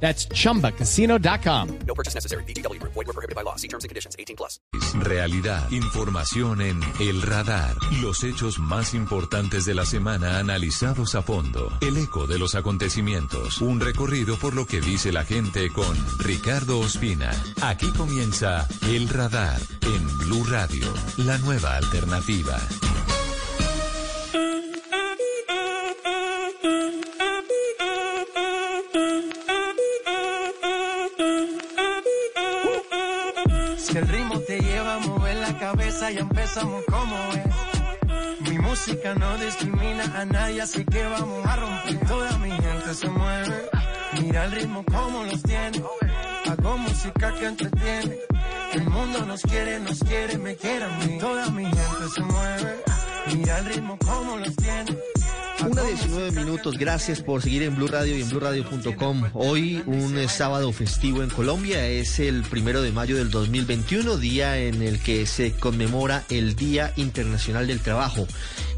[0.00, 1.78] That's chumbacasino.com.
[1.86, 2.44] No purchase necessary.
[2.44, 2.80] BGW.
[2.82, 3.56] Void were prohibited by law.
[3.56, 4.14] See terms and conditions.
[4.18, 4.60] 18 plus.
[4.94, 7.74] Realidad, información en El Radar.
[8.00, 11.72] Los hechos más importantes de la semana analizados a fondo.
[11.80, 13.60] El eco de los acontecimientos.
[13.60, 17.30] Un recorrido por lo que dice la gente con Ricardo Ospina.
[17.62, 22.58] Aquí comienza El Radar en Blue Radio, la nueva alternativa.
[35.96, 38.50] Cabeza, ya empezamos como es.
[38.50, 42.06] Mi música no discrimina a nadie, así que vamos a romper.
[42.06, 43.70] Toda mi gente se mueve.
[44.20, 45.82] Mira el ritmo como los tiene.
[46.50, 48.16] Hago música que entretiene.
[48.74, 51.18] El mundo nos quiere, nos quiere, me quiere a mí.
[51.18, 52.76] Toda mi gente se mueve.
[53.34, 54.96] Mira el ritmo como los tiene.
[55.68, 59.24] Una 19 minutos, gracias por seguir en Blue Radio y en BlueRadio.com.
[59.32, 64.58] Hoy un eh, sábado festivo en Colombia, es el primero de mayo del 2021, día
[64.58, 68.28] en el que se conmemora el Día Internacional del Trabajo,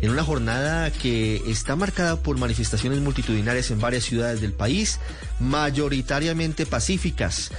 [0.01, 4.99] en una jornada que está marcada por manifestaciones multitudinarias en varias ciudades del país,
[5.41, 7.51] mayoritariamente pacíficas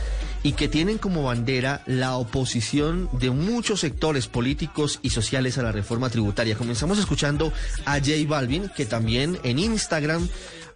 [0.44, 5.72] y que tienen como bandera la oposición de muchos sectores políticos y sociales a la
[5.72, 6.56] reforma tributaria.
[6.56, 7.52] Comenzamos escuchando
[7.86, 10.28] a J Balvin, que también en Instagram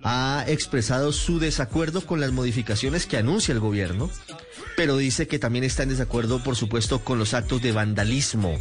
[0.03, 4.09] ha expresado su desacuerdo con las modificaciones que anuncia el gobierno,
[4.75, 8.59] pero dice que también está en desacuerdo, por supuesto, con los actos de vandalismo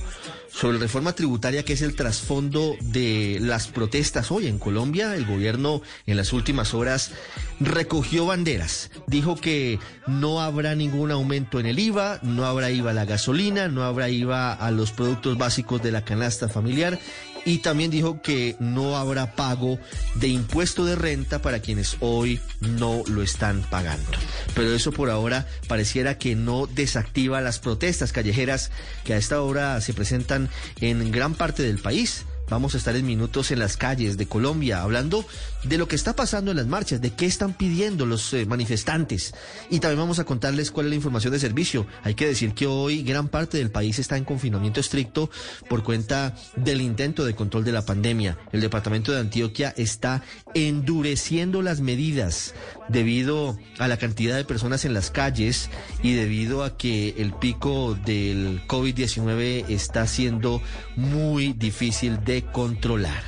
[0.53, 5.17] sobre la reforma tributaria que es el trasfondo de las protestas hoy en Colombia.
[5.17, 7.13] El gobierno en las últimas horas
[7.59, 8.91] recogió banderas.
[9.07, 13.69] Dijo que no habrá ningún aumento en el IVA, no habrá IVA a la gasolina,
[13.69, 16.99] no habrá IVA a los productos básicos de la canasta familiar
[17.45, 19.79] y también dijo que no habrá pago
[20.15, 24.11] de impuesto de renta para quienes hoy no lo están pagando.
[24.55, 28.71] Pero eso por ahora pareciera que no desactiva las protestas callejeras
[29.05, 30.49] que a esta hora se presentan
[30.81, 32.25] en gran parte del país.
[32.53, 35.25] Vamos a estar en minutos en las calles de Colombia hablando
[35.65, 39.33] de lo que está pasando en las marchas, de qué están pidiendo los eh, manifestantes.
[39.71, 41.87] Y también vamos a contarles cuál es la información de servicio.
[42.03, 45.31] Hay que decir que hoy gran parte del país está en confinamiento estricto
[45.71, 48.37] por cuenta del intento de control de la pandemia.
[48.53, 52.53] El departamento de Antioquia está endureciendo las medidas
[52.89, 55.71] debido a la cantidad de personas en las calles
[56.03, 60.61] y debido a que el pico del COVID-19 está siendo
[60.97, 63.23] muy difícil de controlar.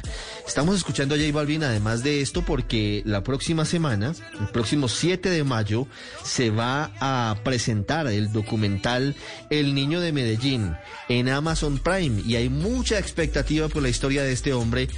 [0.46, 5.30] Estamos escuchando a J Balvin además de esto porque la próxima semana, el próximo 7
[5.30, 5.86] de mayo,
[6.22, 9.16] se va a presentar el documental
[9.48, 10.76] El Niño de Medellín
[11.08, 14.88] en Amazon Prime y hay mucha expectativa por la historia de este hombre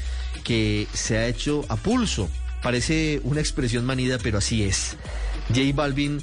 [0.42, 2.28] que se ha hecho a pulso.
[2.66, 4.96] Parece una expresión manida, pero así es.
[5.50, 6.20] J Balvin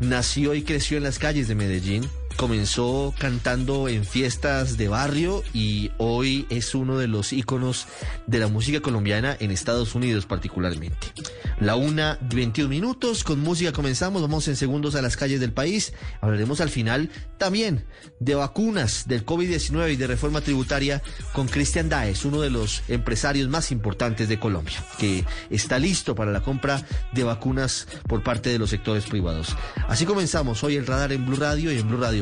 [0.00, 5.90] nació y creció en las calles de Medellín comenzó cantando en fiestas de barrio y
[5.98, 7.86] hoy es uno de los íconos
[8.26, 11.12] de la música colombiana en Estados Unidos particularmente.
[11.60, 15.92] La una, 21 minutos, con música comenzamos, vamos en segundos a las calles del país.
[16.20, 17.84] Hablaremos al final también
[18.18, 23.48] de vacunas, del COVID-19 y de reforma tributaria con Cristian Daes, uno de los empresarios
[23.48, 28.58] más importantes de Colombia, que está listo para la compra de vacunas por parte de
[28.58, 29.56] los sectores privados.
[29.88, 32.21] Así comenzamos hoy el radar en Blue Radio y en Blue Radio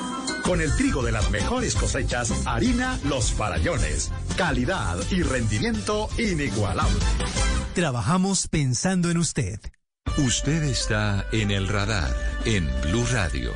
[0.43, 4.11] Con el trigo de las mejores cosechas, harina Los Farallones.
[4.37, 6.99] Calidad y rendimiento inigualable.
[7.73, 9.59] Trabajamos pensando en usted.
[10.17, 12.13] Usted está en el radar
[12.45, 13.53] en Blue Radio.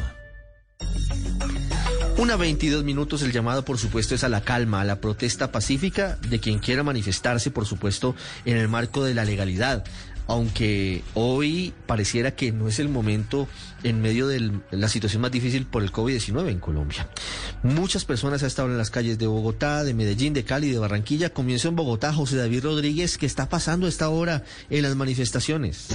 [2.18, 6.18] Una 22 minutos, el llamado por supuesto es a la calma, a la protesta pacífica
[6.30, 8.16] de quien quiera manifestarse, por supuesto,
[8.46, 9.84] en el marco de la legalidad.
[10.28, 13.48] Aunque hoy pareciera que no es el momento
[13.84, 17.08] en medio de la situación más difícil por el COVID-19 en Colombia.
[17.62, 21.30] Muchas personas han estado en las calles de Bogotá, de Medellín, de Cali, de Barranquilla.
[21.30, 25.90] Comienzo en Bogotá, José David Rodríguez, ¿qué está pasando a esta hora en las manifestaciones?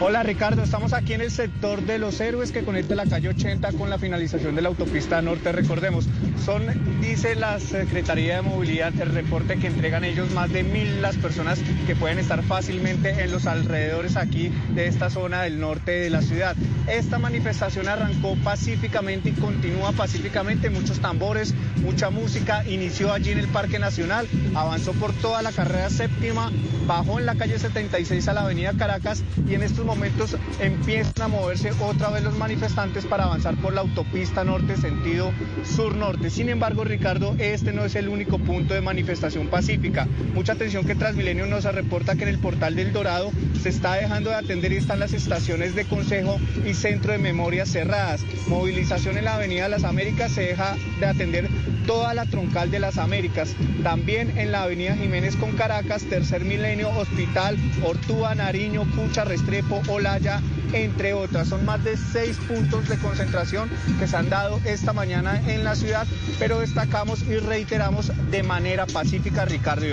[0.00, 3.72] Hola Ricardo, estamos aquí en el sector de los héroes que conecta la calle 80
[3.72, 5.52] con la finalización de la autopista norte.
[5.52, 6.06] Recordemos,
[6.44, 6.64] son,
[7.00, 11.60] dice la Secretaría de Movilidad, el reporte que entregan ellos, más de mil las personas
[11.86, 16.22] que pueden estar fácilmente en los alrededores aquí de esta zona del norte de la
[16.22, 16.56] ciudad.
[16.88, 23.48] Esta manifestación arrancó pacíficamente y continúa pacíficamente, muchos tambores, mucha música, inició allí en el
[23.48, 26.50] Parque Nacional, avanzó por toda la carrera séptima,
[26.86, 31.28] bajó en la calle 76 a la avenida Caracas y en estos momentos empiezan a
[31.28, 35.32] moverse otra vez los manifestantes para avanzar por la autopista norte sentido
[35.64, 36.30] sur-norte.
[36.30, 40.06] Sin embargo, Ricardo, este no es el único punto de manifestación pacífica.
[40.34, 43.30] Mucha atención que Transmilenio nos reporta que en el portal del Dorado
[43.62, 47.64] se está dejando de atender y están las estaciones de consejo y centro de memoria
[47.64, 48.20] cerradas.
[48.48, 51.48] Movilización en la Avenida de las Américas se deja de atender
[51.86, 53.54] toda la troncal de las Américas.
[53.82, 60.40] También en la Avenida Jiménez con Caracas, Tercer Milenio, Hospital, Ortúa, Nariño, Pucha, Restrepo, Olaya,
[60.72, 61.48] entre otras.
[61.48, 65.74] Son más de seis puntos de concentración que se han dado esta mañana en la
[65.74, 66.06] ciudad,
[66.38, 69.92] pero destacamos y reiteramos de manera pacífica Ricardo y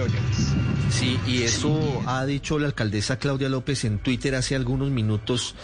[0.92, 5.56] Sí, y eso ha dicho la alcaldesa López en Twitter hace algunos minutos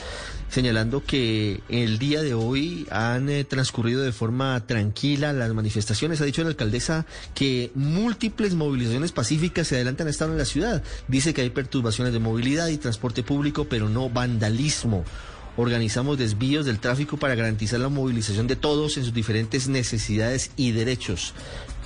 [0.50, 6.22] señalando que el día de hoy han eh, transcurrido de forma tranquila las manifestaciones.
[6.22, 10.84] Ha dicho la alcaldesa que múltiples movilizaciones pacíficas se adelantan a estar en la ciudad.
[11.08, 15.04] Dice que hay perturbaciones de movilidad y transporte público, pero no vandalismo.
[15.58, 20.72] Organizamos desvíos del tráfico para garantizar la movilización de todos en sus diferentes necesidades y
[20.72, 21.34] derechos.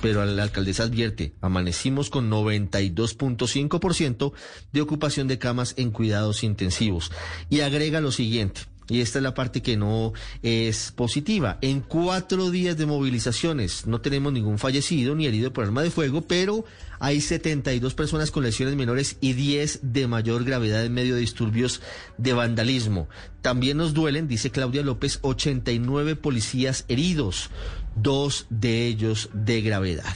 [0.02, 4.32] Pero la alcaldesa advierte, amanecimos con 92.5%
[4.72, 7.10] de ocupación de camas en cuidados intensivos.
[7.48, 10.12] Y agrega lo siguiente, y esta es la parte que no
[10.42, 11.58] es positiva.
[11.62, 16.22] En cuatro días de movilizaciones no tenemos ningún fallecido ni herido por arma de fuego,
[16.22, 16.64] pero
[16.98, 21.80] hay 72 personas con lesiones menores y 10 de mayor gravedad en medio de disturbios
[22.18, 23.08] de vandalismo.
[23.40, 27.50] También nos duelen, dice Claudia López, 89 policías heridos,
[27.96, 30.14] dos de ellos de gravedad.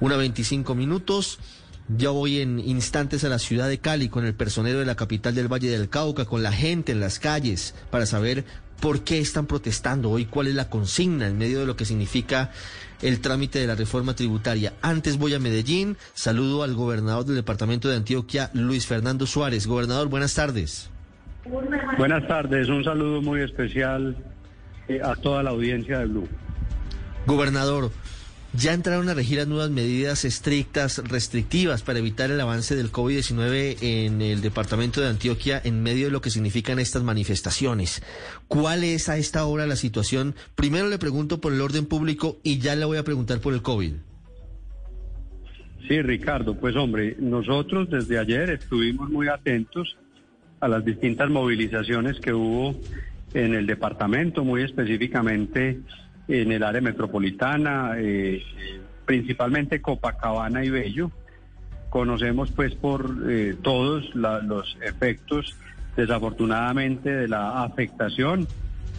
[0.00, 1.38] Una 25 minutos.
[1.96, 5.34] Ya voy en instantes a la ciudad de Cali con el personero de la capital
[5.34, 8.44] del Valle del Cauca, con la gente en las calles, para saber
[8.80, 12.50] por qué están protestando hoy, cuál es la consigna en medio de lo que significa
[13.02, 14.72] el trámite de la reforma tributaria.
[14.82, 19.66] Antes voy a Medellín, saludo al gobernador del departamento de Antioquia, Luis Fernando Suárez.
[19.66, 20.90] Gobernador, buenas tardes.
[21.98, 24.16] Buenas tardes, un saludo muy especial
[24.88, 26.28] eh, a toda la audiencia de Blue.
[27.26, 27.90] Gobernador,
[28.52, 33.76] ya entraron a regir las nuevas medidas estrictas, restrictivas para evitar el avance del COVID-19
[33.80, 38.02] en el departamento de Antioquia en medio de lo que significan estas manifestaciones.
[38.48, 40.34] ¿Cuál es a esta hora la situación?
[40.56, 43.62] Primero le pregunto por el orden público y ya le voy a preguntar por el
[43.62, 43.92] COVID.
[45.86, 49.96] Sí, Ricardo, pues hombre, nosotros desde ayer estuvimos muy atentos
[50.60, 52.74] a las distintas movilizaciones que hubo
[53.32, 55.80] en el departamento, muy específicamente
[56.30, 58.42] en el área metropolitana, eh,
[59.04, 61.10] principalmente Copacabana y Bello.
[61.88, 65.56] Conocemos pues por eh, todos los efectos
[65.96, 68.46] desafortunadamente de la afectación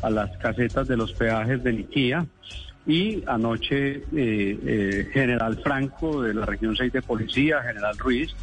[0.02, 2.26] a las casetas de los peajes de Niquía
[2.86, 8.36] y anoche eh, General Franco de la región 6 de Policía, General Ruiz,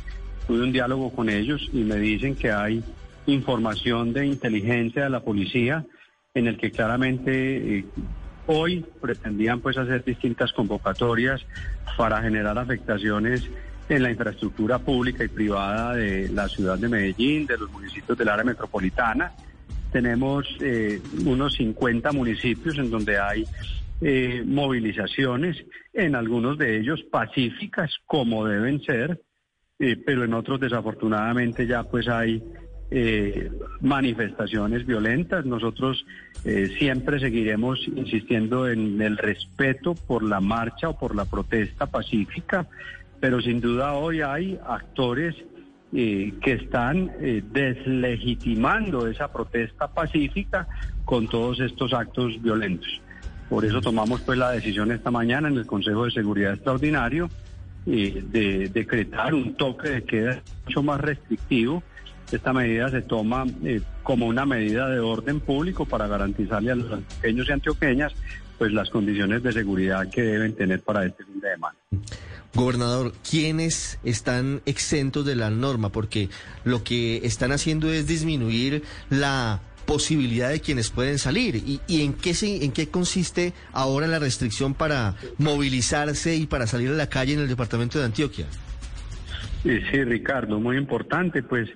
[0.46, 2.82] tuve un diálogo con ellos y me dicen que hay
[3.26, 5.84] información de inteligencia de la policía
[6.32, 7.84] en el que claramente
[8.50, 11.44] Hoy pretendían pues hacer distintas convocatorias
[11.98, 13.46] para generar afectaciones
[13.90, 18.30] en la infraestructura pública y privada de la ciudad de Medellín, de los municipios del
[18.30, 19.32] área metropolitana.
[19.92, 23.44] Tenemos eh, unos 50 municipios en donde hay
[24.00, 25.62] eh, movilizaciones,
[25.92, 29.20] en algunos de ellos pacíficas como deben ser,
[29.78, 32.42] eh, pero en otros desafortunadamente ya pues hay
[32.90, 33.50] eh,
[33.82, 35.44] manifestaciones violentas.
[35.44, 36.06] Nosotros
[36.46, 42.66] eh, siempre seguiremos insistiendo en el respeto por la marcha o por la protesta pacífica,
[43.20, 45.34] pero sin duda hoy hay actores
[45.92, 47.12] eh, que están
[47.52, 50.66] deslegitimando esa protesta pacífica
[51.04, 53.02] con todos estos actos violentos.
[53.50, 57.28] Por eso tomamos pues la decisión esta mañana en el Consejo de Seguridad Extraordinario
[57.84, 61.82] de decretar un toque de queda mucho más restrictivo
[62.36, 66.92] esta medida se toma eh, como una medida de orden público para garantizarle a los
[66.92, 68.12] antioqueños y antioqueñas
[68.58, 71.78] pues las condiciones de seguridad que deben tener para este fin de semana.
[72.54, 75.90] Gobernador, ¿quiénes están exentos de la norma?
[75.90, 76.28] Porque
[76.64, 81.56] lo que están haciendo es disminuir la posibilidad de quienes pueden salir.
[81.56, 86.66] ¿Y, y en, qué se, en qué consiste ahora la restricción para movilizarse y para
[86.66, 88.46] salir a la calle en el departamento de Antioquia?
[89.62, 91.42] Sí, sí, Ricardo, muy importante.
[91.42, 91.68] Pues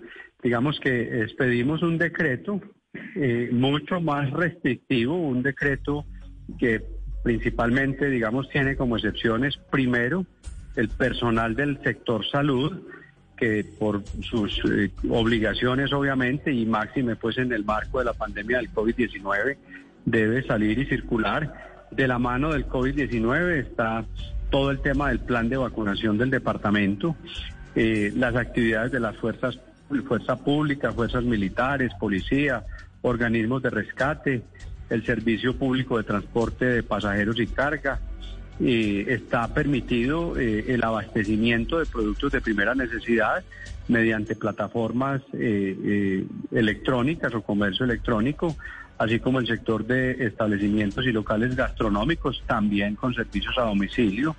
[0.42, 2.61] digamos que expedimos un decreto
[3.14, 6.04] eh, mucho más restrictivo, un decreto
[6.58, 6.82] que
[7.22, 10.26] principalmente, digamos, tiene como excepciones, primero,
[10.76, 12.82] el personal del sector salud,
[13.37, 18.58] que por sus eh, obligaciones, obviamente, y máxime, pues en el marco de la pandemia
[18.58, 19.56] del COVID-19,
[20.04, 21.88] debe salir y circular.
[21.90, 24.04] De la mano del COVID-19 está
[24.50, 27.16] todo el tema del plan de vacunación del departamento,
[27.75, 29.58] eh, las actividades de las fuerzas,
[30.00, 32.64] fuerza pública, fuerzas militares, policía,
[33.02, 34.42] organismos de rescate,
[34.90, 38.00] el servicio público de transporte de pasajeros y carga.
[38.61, 43.42] Eh, está permitido eh, el abastecimiento de productos de primera necesidad
[43.88, 48.54] mediante plataformas eh, electrónicas o comercio electrónico,
[48.99, 54.37] así como el sector de establecimientos y locales gastronómicos, también con servicios a domicilio.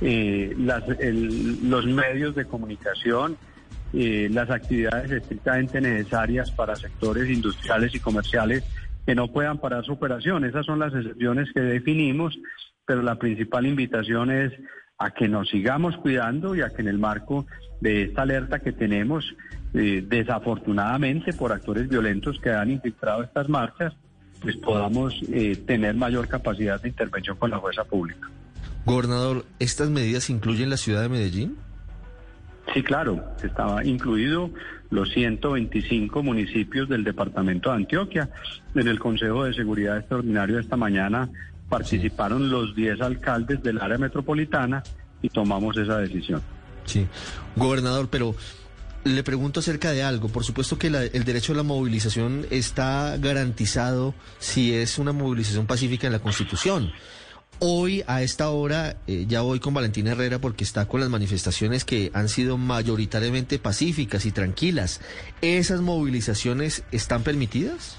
[0.00, 3.36] los medios de comunicación,
[3.92, 8.64] las actividades estrictamente necesarias para sectores industriales y comerciales
[9.06, 10.44] que no puedan parar su operación.
[10.44, 12.38] Esas son las excepciones que definimos,
[12.84, 14.52] pero la principal invitación es
[14.98, 17.46] a que nos sigamos cuidando y a que en el marco
[17.80, 19.24] de esta alerta que tenemos,
[19.72, 23.94] eh, desafortunadamente por actores violentos que han infiltrado estas marchas,
[24.42, 28.28] pues podamos eh, tener mayor capacidad de intervención con la fuerza pública.
[28.84, 31.56] Gobernador, ¿estas medidas incluyen la ciudad de Medellín?
[32.74, 34.50] Sí, claro, estaba incluido
[34.90, 38.30] los 125 municipios del departamento de Antioquia.
[38.74, 41.30] En el Consejo de Seguridad Extraordinario esta mañana
[41.68, 44.82] participaron los 10 alcaldes del área metropolitana
[45.22, 46.42] y tomamos esa decisión.
[46.84, 47.06] Sí,
[47.56, 48.34] gobernador, pero
[49.04, 50.28] le pregunto acerca de algo.
[50.28, 56.06] Por supuesto que el derecho a la movilización está garantizado si es una movilización pacífica
[56.06, 56.90] en la Constitución.
[57.60, 61.84] Hoy, a esta hora, eh, ya voy con Valentina Herrera porque está con las manifestaciones
[61.84, 65.00] que han sido mayoritariamente pacíficas y tranquilas.
[65.42, 67.98] ¿Esas movilizaciones están permitidas?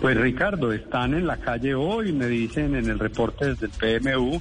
[0.00, 4.40] Pues Ricardo, están en la calle hoy, me dicen en el reporte desde el PMU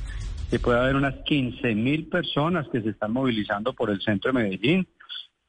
[0.49, 4.39] que puede haber unas 15 mil personas que se están movilizando por el centro de
[4.41, 4.87] Medellín.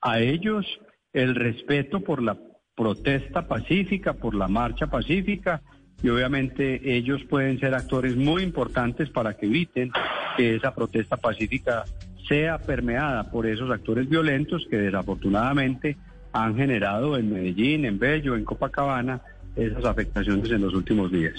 [0.03, 0.67] A ellos
[1.13, 2.37] el respeto por la
[2.75, 5.63] protesta pacífica, por la marcha pacífica
[6.03, 9.91] y obviamente ellos pueden ser actores muy importantes para que eviten
[10.37, 11.85] que esa protesta pacífica
[12.29, 15.97] sea permeada por esos actores violentos que desafortunadamente
[16.33, 19.21] han generado en Medellín, en Bello, en Copacabana,
[19.57, 21.35] esas afectaciones en los últimos días.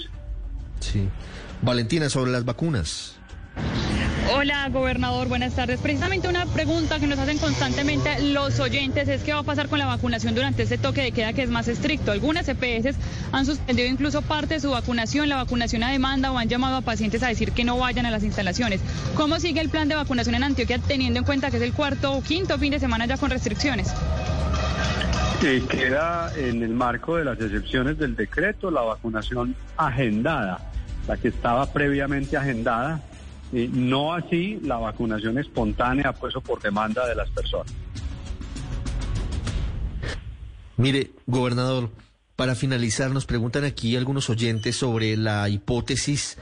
[0.80, 1.08] Sí.
[1.62, 3.18] Valentina, sobre las vacunas.
[4.30, 5.80] Hola, gobernador, buenas tardes.
[5.80, 9.80] Precisamente una pregunta que nos hacen constantemente los oyentes es qué va a pasar con
[9.80, 12.12] la vacunación durante este toque de queda que es más estricto.
[12.12, 12.96] Algunas EPS
[13.32, 16.80] han suspendido incluso parte de su vacunación, la vacunación a demanda o han llamado a
[16.82, 18.80] pacientes a decir que no vayan a las instalaciones.
[19.16, 22.12] ¿Cómo sigue el plan de vacunación en Antioquia teniendo en cuenta que es el cuarto
[22.12, 23.92] o quinto fin de semana ya con restricciones?
[25.40, 30.70] Queda en el marco de las excepciones del decreto la vacunación agendada,
[31.08, 33.00] la que estaba previamente agendada
[33.52, 37.72] no así la vacunación espontánea, puesto por demanda de las personas.
[40.76, 41.90] Mire, gobernador,
[42.34, 46.38] para finalizar, nos preguntan aquí algunos oyentes sobre la hipótesis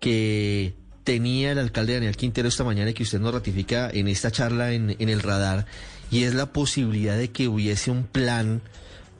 [0.00, 4.30] que tenía el alcalde Daniel Quintero esta mañana y que usted nos ratifica en esta
[4.30, 5.66] charla en, en el radar,
[6.10, 8.60] y es la posibilidad de que hubiese un plan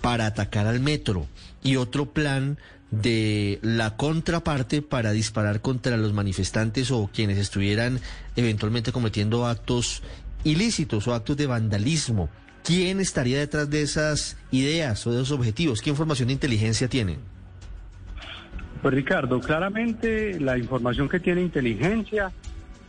[0.01, 1.27] para atacar al metro
[1.63, 2.59] y otro plan
[3.03, 8.01] de la contraparte para disparar contra los manifestantes o quienes estuvieran
[8.37, 10.03] eventualmente cometiendo actos
[10.45, 12.29] ilícitos o actos de vandalismo.
[12.63, 15.83] ¿Quién estaría detrás de esas ideas o de esos objetivos?
[15.83, 17.19] ¿Qué información de inteligencia tienen?
[18.81, 22.33] Pues Ricardo, claramente la información que tiene inteligencia,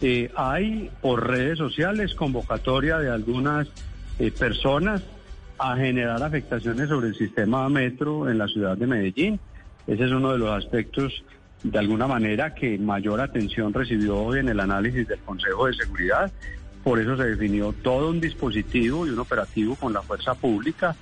[0.02, 3.68] eh, hay por redes sociales convocatoria de algunas
[4.20, 5.02] eh, personas
[5.58, 9.40] a generar afectaciones sobre el sistema metro en la ciudad de Medellín.
[9.88, 11.24] Ese es uno de los aspectos,
[11.63, 16.32] de alguna manera, que mayor atención recibió hoy en el análisis del Consejo de Seguridad.
[16.84, 20.96] Por eso se definió todo un dispositivo y un operativo con la fuerza pública.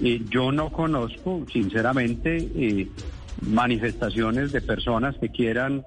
[0.00, 2.88] Eh, yo no conozco, sinceramente, eh,
[3.42, 5.84] manifestaciones de personas que quieran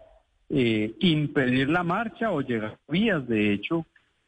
[0.49, 3.85] eh, impedir la marcha o llegar a vías, de hecho,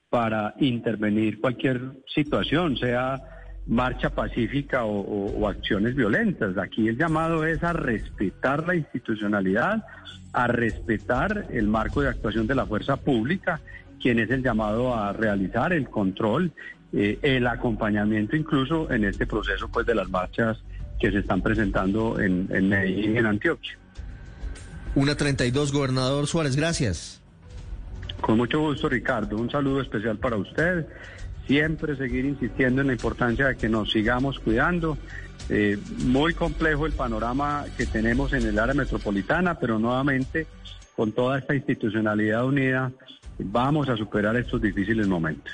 [0.09, 1.81] para intervenir cualquier
[2.13, 3.19] situación, sea
[3.65, 6.57] marcha pacífica o, acciones violentas.
[6.57, 9.85] Aquí el llamado es a respetar la institucionalidad,
[10.33, 13.61] a respetar el marco de actuación de la fuerza pública,
[14.01, 16.51] quien es el llamado a realizar el control,
[16.91, 20.61] eh, el acompañamiento incluso en este proceso pues de las marchas
[20.99, 23.77] que se están presentando en, en Medellín y en Antioquia.
[24.95, 27.21] Una 32, gobernador Suárez, gracias.
[28.21, 29.37] Con mucho gusto, Ricardo.
[29.37, 30.85] Un saludo especial para usted.
[31.47, 34.97] Siempre seguir insistiendo en la importancia de que nos sigamos cuidando.
[35.49, 40.47] Eh, muy complejo el panorama que tenemos en el área metropolitana, pero nuevamente,
[40.95, 42.91] con toda esta institucionalidad unida,
[43.39, 45.51] vamos a superar estos difíciles momentos.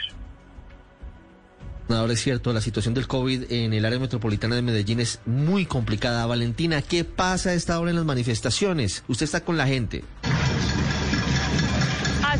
[1.90, 5.66] Ahora es cierto, la situación del COVID en el área metropolitana de Medellín es muy
[5.66, 6.26] complicada.
[6.28, 9.04] Valentina, ¿qué pasa esta hora en las manifestaciones?
[9.08, 10.04] Usted está con la gente.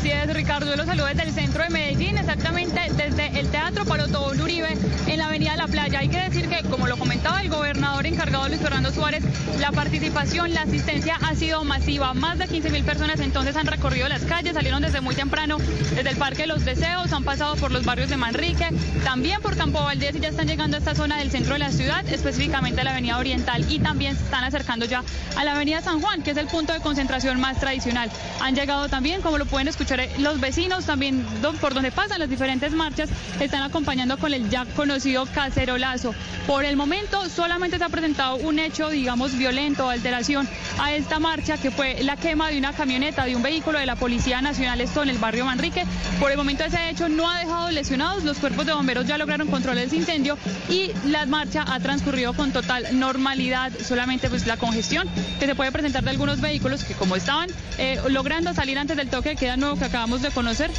[0.00, 3.84] Así es, Ricardo, yo los saludo desde el centro de Medellín, exactamente desde el Teatro
[3.84, 4.74] Palotón Uribe
[5.06, 5.98] en la Avenida La Playa.
[5.98, 9.22] Hay que decir que, como lo comentaba el gobernador encargado Luis Fernando Suárez,
[9.58, 12.14] la participación, la asistencia ha sido masiva.
[12.14, 16.08] Más de 15 mil personas entonces han recorrido las calles, salieron desde muy temprano desde
[16.08, 18.68] el Parque los Deseos, han pasado por los barrios de Manrique,
[19.04, 21.72] también por Campo Valdés y ya están llegando a esta zona del centro de la
[21.72, 25.04] ciudad, específicamente a la Avenida Oriental y también se están acercando ya
[25.36, 28.10] a la Avenida San Juan, que es el punto de concentración más tradicional.
[28.40, 31.24] Han llegado también, como lo pueden escuchar, los vecinos también
[31.60, 36.14] por donde pasan las diferentes marchas están acompañando con el ya conocido cacerolazo.
[36.46, 41.58] Por el momento solamente se ha presentado un hecho, digamos, violento, alteración a esta marcha
[41.58, 45.02] que fue la quema de una camioneta de un vehículo de la Policía Nacional, esto
[45.02, 45.84] en el barrio Manrique.
[46.18, 49.48] Por el momento ese hecho no ha dejado lesionados, los cuerpos de bomberos ya lograron
[49.48, 55.08] controlar ese incendio y la marcha ha transcurrido con total normalidad, solamente pues la congestión
[55.38, 59.08] que se puede presentar de algunos vehículos que como estaban eh, logrando salir antes del
[59.08, 59.36] toque de
[59.78, 60.70] que acabamos de conocer,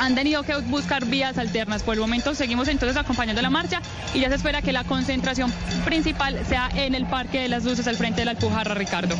[0.00, 1.82] han tenido que buscar vías alternas.
[1.82, 3.80] Por el momento seguimos entonces acompañando la marcha
[4.12, 5.52] y ya se espera que la concentración
[5.84, 9.14] principal sea en el Parque de las Luces al frente de la Alpujarra, Ricardo.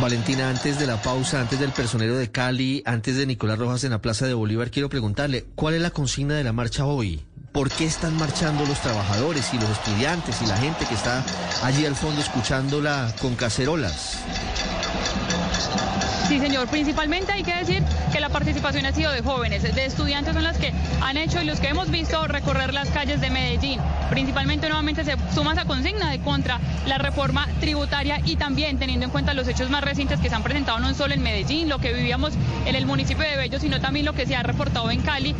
[0.00, 3.90] Valentina, antes de la pausa, antes del personero de Cali, antes de Nicolás Rojas en
[3.90, 7.22] la Plaza de Bolívar, quiero preguntarle, ¿cuál es la consigna de la marcha hoy?
[7.52, 11.22] ¿Por qué están marchando los trabajadores y los estudiantes y la gente que está
[11.62, 14.18] allí al fondo escuchándola con cacerolas?
[16.28, 16.68] Sí, señor.
[16.68, 20.56] Principalmente hay que decir que la participación ha sido de jóvenes, de estudiantes son las
[20.56, 23.80] que han hecho y los que hemos visto recorrer las calles de Medellín.
[24.08, 29.10] Principalmente nuevamente se suma esa consigna de contra la reforma tributaria y también teniendo en
[29.10, 31.92] cuenta los hechos más recientes que se han presentado no solo en Medellín, lo que
[31.92, 32.32] vivíamos
[32.66, 35.34] en el municipio de Bello, sino también lo que se ha reportado en Cali.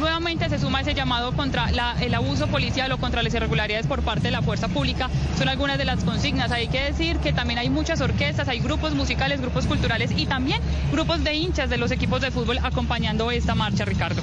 [0.00, 1.68] Nuevamente se suma ese llamado contra
[2.00, 5.10] el abuso policial o contra las irregularidades por parte de la fuerza pública.
[5.36, 6.50] Son algunas de las consignas.
[6.50, 10.60] Hay que decir que también hay muchas orquestas, hay grupos musicales, grupos culturales y también
[10.92, 14.22] grupos de hinchas de los equipos de fútbol acompañando esta marcha, Ricardo.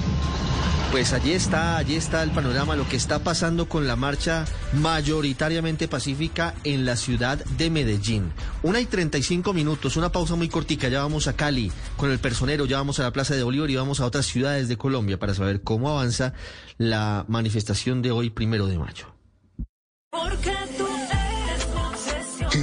[0.91, 5.89] Pues allí está, allí está el panorama, lo que está pasando con la marcha mayoritariamente
[5.89, 8.31] pacífica en la ciudad de Medellín.
[8.63, 12.65] Una y 35 minutos, una pausa muy cortica, ya vamos a Cali con el personero,
[12.65, 15.33] ya vamos a la Plaza de Bolívar y vamos a otras ciudades de Colombia para
[15.33, 16.33] saber cómo avanza
[16.77, 19.07] la manifestación de hoy, primero de mayo.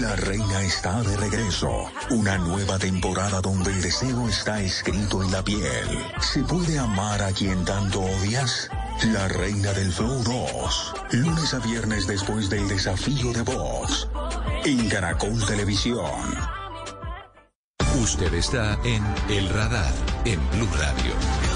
[0.00, 1.70] La reina está de regreso.
[2.10, 5.86] Una nueva temporada donde el deseo está escrito en la piel.
[6.20, 8.70] ¿Se puede amar a quien tanto odias?
[9.12, 10.94] La reina del Flow 2.
[11.12, 14.08] Lunes a viernes después del desafío de Vox.
[14.64, 16.36] En Caracol Televisión.
[18.00, 19.92] Usted está en El Radar,
[20.24, 21.51] en Blue Radio.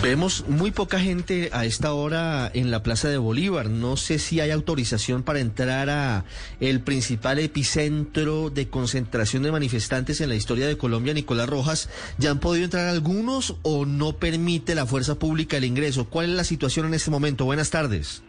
[0.00, 3.68] Vemos muy poca gente a esta hora en la Plaza de Bolívar.
[3.68, 6.24] No sé si hay autorización para entrar a
[6.60, 11.90] el principal epicentro de concentración de manifestantes en la historia de Colombia, Nicolás Rojas.
[12.16, 16.08] ¿Ya han podido entrar algunos o no permite la fuerza pública el ingreso?
[16.08, 17.44] ¿Cuál es la situación en este momento?
[17.44, 18.22] Buenas tardes.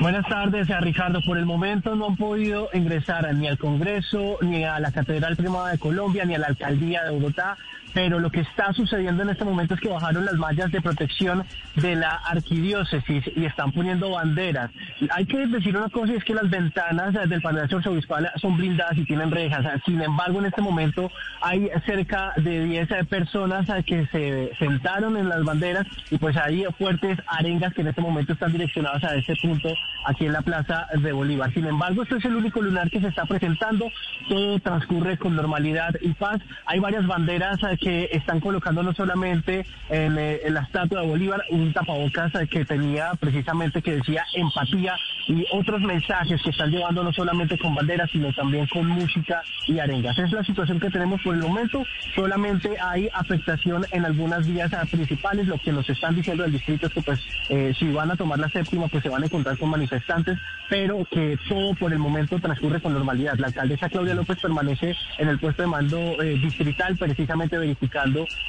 [0.00, 1.20] Buenas tardes, a Ricardo.
[1.24, 5.70] Por el momento no han podido ingresar ni al Congreso, ni a la Catedral Primada
[5.70, 7.56] de Colombia, ni a la Alcaldía de Bogotá,
[7.94, 11.44] pero lo que está sucediendo en este momento es que bajaron las mallas de protección
[11.76, 14.70] de la arquidiócesis y están poniendo banderas.
[15.10, 18.96] Hay que decir una cosa, y es que las ventanas del Palacio Arzobispal son blindadas
[18.98, 19.64] y tienen rejas.
[19.84, 25.44] Sin embargo, en este momento hay cerca de 10 personas que se sentaron en las
[25.44, 29.68] banderas y pues hay fuertes arengas que en este momento están direccionadas a ese punto
[30.06, 31.52] aquí en la Plaza de Bolívar.
[31.52, 33.90] Sin embargo, este es el único lunar que se está presentando.
[34.28, 36.40] Todo transcurre con normalidad y paz.
[36.66, 41.72] Hay varias banderas que están colocando no solamente en, eh, la estatua de Bolívar un
[41.72, 44.94] tapabocas eh, que tenía precisamente que decía empatía
[45.26, 49.78] y otros mensajes que están llevando no solamente con banderas sino también con música y
[49.78, 50.18] arengas.
[50.18, 51.84] Es la situación que tenemos por el momento.
[52.14, 55.46] Solamente hay afectación en algunas vías principales.
[55.46, 58.38] Lo que nos están diciendo del distrito es que pues eh, si van a tomar
[58.38, 62.38] la séptima pues se van a encontrar con manifestantes, pero que todo por el momento
[62.38, 63.38] transcurre con normalidad.
[63.38, 67.58] La alcaldesa Claudia López permanece en el puesto de mando distrital, precisamente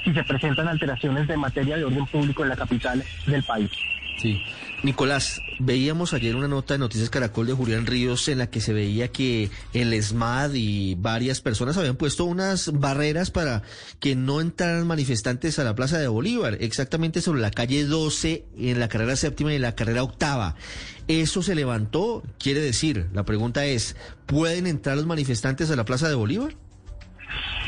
[0.04, 3.72] si se presentan alteraciones de materia de orden público en la capital del país.
[4.18, 4.42] Sí.
[4.84, 8.74] Nicolás, veíamos ayer una nota de Noticias Caracol de Julián Ríos en la que se
[8.74, 13.64] veía que el ESMAD y varias personas habían puesto unas barreras para
[14.02, 18.80] que no entraran manifestantes a la Plaza de Bolívar, exactamente sobre la calle 12, en
[18.82, 20.56] la carrera séptima y la carrera octava.
[21.08, 22.22] ¿Eso se levantó?
[22.38, 26.56] Quiere decir, la pregunta es, ¿pueden entrar los manifestantes a la Plaza de Bolívar?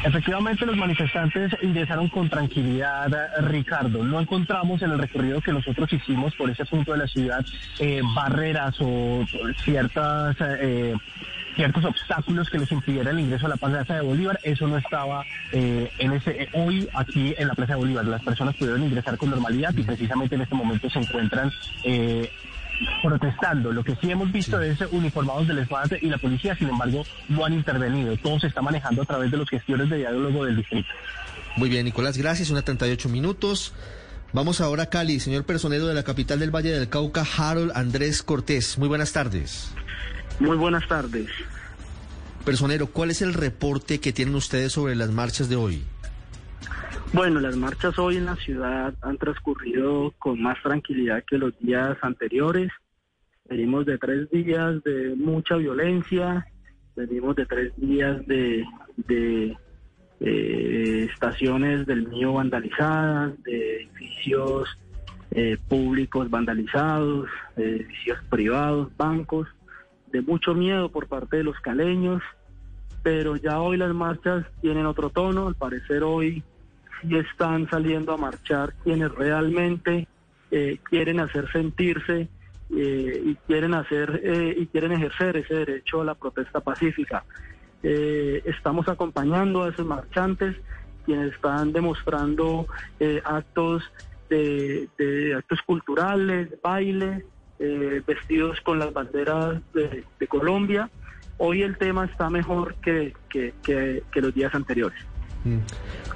[0.03, 4.03] Efectivamente, los manifestantes ingresaron con tranquilidad, Ricardo.
[4.03, 7.45] No encontramos en el recorrido que nosotros hicimos por ese punto de la ciudad
[7.79, 9.25] eh, barreras o
[9.63, 10.35] ciertas...
[10.41, 10.95] Eh,
[11.55, 14.37] ciertos obstáculos que les impidieran el ingreso a la Plaza de Bolívar.
[14.43, 15.23] Eso no estaba
[15.53, 18.05] eh, en ese hoy aquí en la Plaza de Bolívar.
[18.05, 21.49] Las personas pudieron ingresar con normalidad y precisamente en este momento se encuentran
[23.01, 23.71] protestando.
[23.71, 27.45] Lo que sí hemos visto es uniformados del ESMAD y la policía, sin embargo, no
[27.45, 28.15] han intervenido.
[28.17, 30.89] Todo se está manejando a través de los gestiones de diálogo del distrito.
[31.57, 32.49] Muy bien, Nicolás, gracias.
[32.49, 33.73] Una 38 minutos.
[34.33, 38.21] Vamos ahora a Cali, señor personero de la capital del Valle del Cauca, Harold Andrés
[38.21, 38.77] Cortés.
[38.77, 39.71] Muy buenas tardes.
[40.39, 41.29] Muy buenas tardes.
[42.43, 45.83] Personero, ¿cuál es el reporte que tienen ustedes sobre las marchas de hoy?
[47.13, 51.97] Bueno, las marchas hoy en la ciudad han transcurrido con más tranquilidad que los días
[52.01, 52.71] anteriores.
[53.47, 56.45] Venimos de tres días de mucha violencia,
[56.95, 58.65] venimos de tres días de,
[60.19, 64.67] eh, estaciones del mío vandalizadas, de edificios
[65.31, 69.47] eh, públicos vandalizados, de edificios privados, bancos,
[70.11, 72.21] de mucho miedo por parte de los caleños,
[73.03, 76.43] pero ya hoy las marchas tienen otro tono, al parecer hoy
[77.03, 80.07] y están saliendo a marchar quienes realmente
[80.51, 82.27] eh, quieren hacer sentirse
[82.75, 87.23] eh, y quieren hacer eh, y quieren ejercer ese derecho a la protesta pacífica.
[87.83, 90.55] estamos acompañando a esos marchantes
[91.05, 92.65] quienes están demostrando
[93.23, 93.83] actos
[94.29, 97.25] de, actos culturales, baile,
[98.07, 100.89] vestidos con las banderas de, Colombia.
[101.37, 103.13] Hoy el tema está mejor que
[104.15, 104.99] los días anteriores.
[105.45, 105.59] Mm.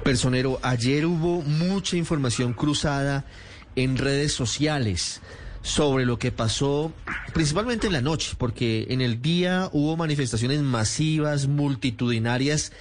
[0.04, 3.24] Personero, ayer hubo mucha información cruzada
[3.76, 5.22] en redes sociales
[5.62, 6.92] sobre lo que pasó
[7.32, 12.72] principalmente en la noche, porque en el día hubo manifestaciones masivas, multitudinarias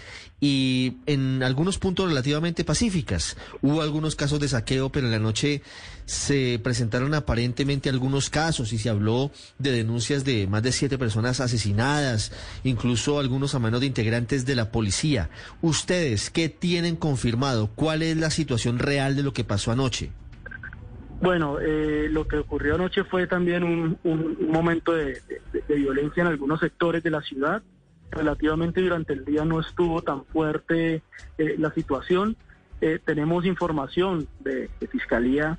[0.41, 3.37] y en algunos puntos relativamente pacíficas.
[3.61, 5.61] Hubo algunos casos de saqueo, pero en la noche
[6.05, 11.39] se presentaron aparentemente algunos casos y se habló de denuncias de más de siete personas
[11.39, 12.31] asesinadas,
[12.63, 15.29] incluso algunos a manos de integrantes de la policía.
[15.61, 17.69] ¿Ustedes qué tienen confirmado?
[17.75, 20.11] ¿Cuál es la situación real de lo que pasó anoche?
[21.21, 25.21] Bueno, eh, lo que ocurrió anoche fue también un, momento de
[25.67, 27.61] violencia en algunos sectores de la ciudad
[28.11, 31.01] relativamente durante el día no estuvo tan fuerte
[31.37, 32.35] eh, la situación.
[32.81, 35.57] Eh, tenemos información de, Fiscalía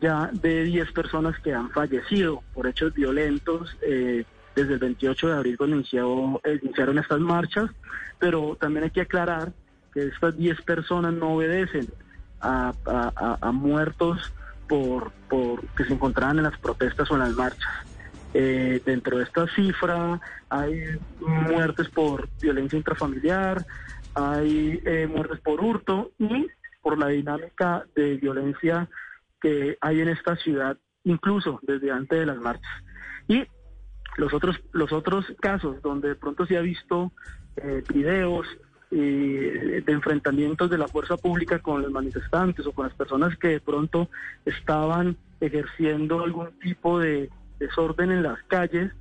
[0.00, 5.34] ya de 10 personas que han fallecido por hechos violentos eh, desde el 28 de
[5.34, 7.70] abril cuando inició, iniciaron estas marchas,
[8.18, 9.52] pero también hay que aclarar
[9.94, 11.88] que estas 10 personas no obedecen
[12.40, 12.72] a,
[13.52, 14.32] muertos
[14.68, 17.70] por, por que se encontraban en las protestas o en las marchas.
[18.34, 20.18] Eh, dentro de esta cifra
[20.48, 20.84] hay
[21.20, 23.66] muertes por violencia intrafamiliar,
[24.14, 26.46] hay eh, muertes por hurto y
[26.80, 28.88] por la dinámica de violencia
[29.40, 32.72] que hay en esta ciudad, incluso desde antes de las marchas.
[33.28, 33.44] Y
[34.16, 37.12] los otros, los otros casos donde de pronto se ha visto
[37.56, 38.46] eh, videos
[38.90, 43.60] de enfrentamientos de la fuerza pública con los manifestantes o con las personas que de
[43.60, 44.10] pronto
[44.44, 47.30] estaban ejerciendo algún tipo de
[47.62, 48.92] desorden en las calles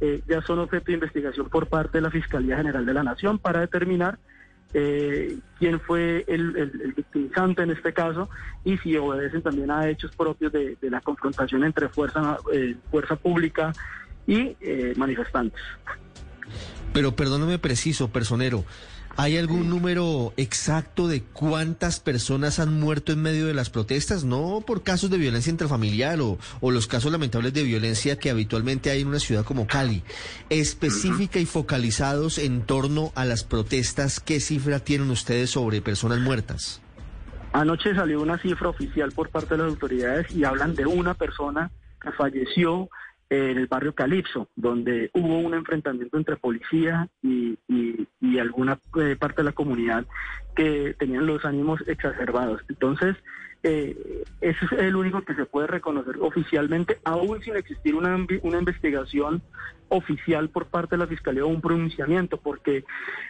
[0.00, 3.38] eh, ya son objeto de investigación por parte de la Fiscalía General de la Nación
[3.38, 4.18] para determinar
[4.74, 8.28] eh, quién fue el, victimizante en este caso
[8.62, 13.72] y si obedecen también a hechos propios de, la confrontación entre fuerza, eh, fuerza pública
[14.26, 14.56] y
[14.96, 15.62] manifestantes.
[16.92, 18.64] Pero perdóname preciso, personero.
[19.18, 24.24] ¿Hay algún número exacto de cuántas personas han muerto en medio de las protestas?
[24.24, 28.90] No por casos de violencia intrafamiliar o, o, los casos lamentables de violencia que habitualmente
[28.90, 30.02] hay en una ciudad como Cali.
[30.50, 36.82] Específica y focalizados en torno a las protestas, ¿qué cifra tienen ustedes sobre personas muertas?
[37.54, 41.70] Anoche salió una cifra oficial por parte de las autoridades y hablan de una persona
[42.02, 42.90] que falleció
[43.28, 48.06] en el barrio Calipso, donde hubo un enfrentamiento entre policía y, y-
[48.38, 50.04] alguna eh, parte de la comunidad
[50.54, 52.60] que tenían los ánimos exacerbados.
[52.68, 53.16] Entonces,
[53.62, 58.58] eh, ese es el único que se puede reconocer oficialmente, aún sin existir una, una
[58.58, 59.42] investigación
[59.88, 62.84] oficial por parte de la Fiscalía o un pronunciamiento, porque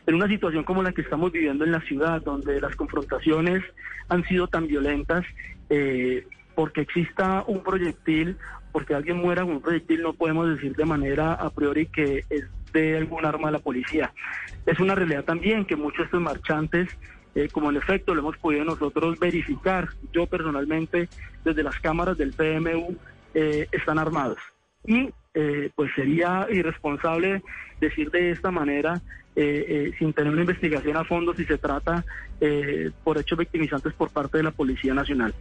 [0.07, 3.63] en una situación como la que estamos viviendo en la ciudad, donde las confrontaciones
[4.09, 5.25] han sido tan violentas,
[5.71, 8.37] eh, porque exista un proyectil,
[8.77, 12.45] porque alguien muera con un proyectil, no podemos decir de manera a priori que es
[12.75, 14.13] de algún arma de la policía.
[14.67, 16.91] Es una realidad también que muchos de estos marchantes,
[17.35, 21.09] eh, como en efecto lo hemos podido nosotros verificar, yo personalmente,
[21.43, 22.95] desde las cámaras del PMU,
[23.33, 24.37] eh, están armados.
[24.85, 27.43] Y eh, pues sería irresponsable
[27.81, 29.01] decir de esta manera,
[29.37, 32.05] eh, eh, sin tener una investigación a fondo, si se trata
[32.43, 35.35] eh, por hechos victimizantes por parte de la Policía Nacional.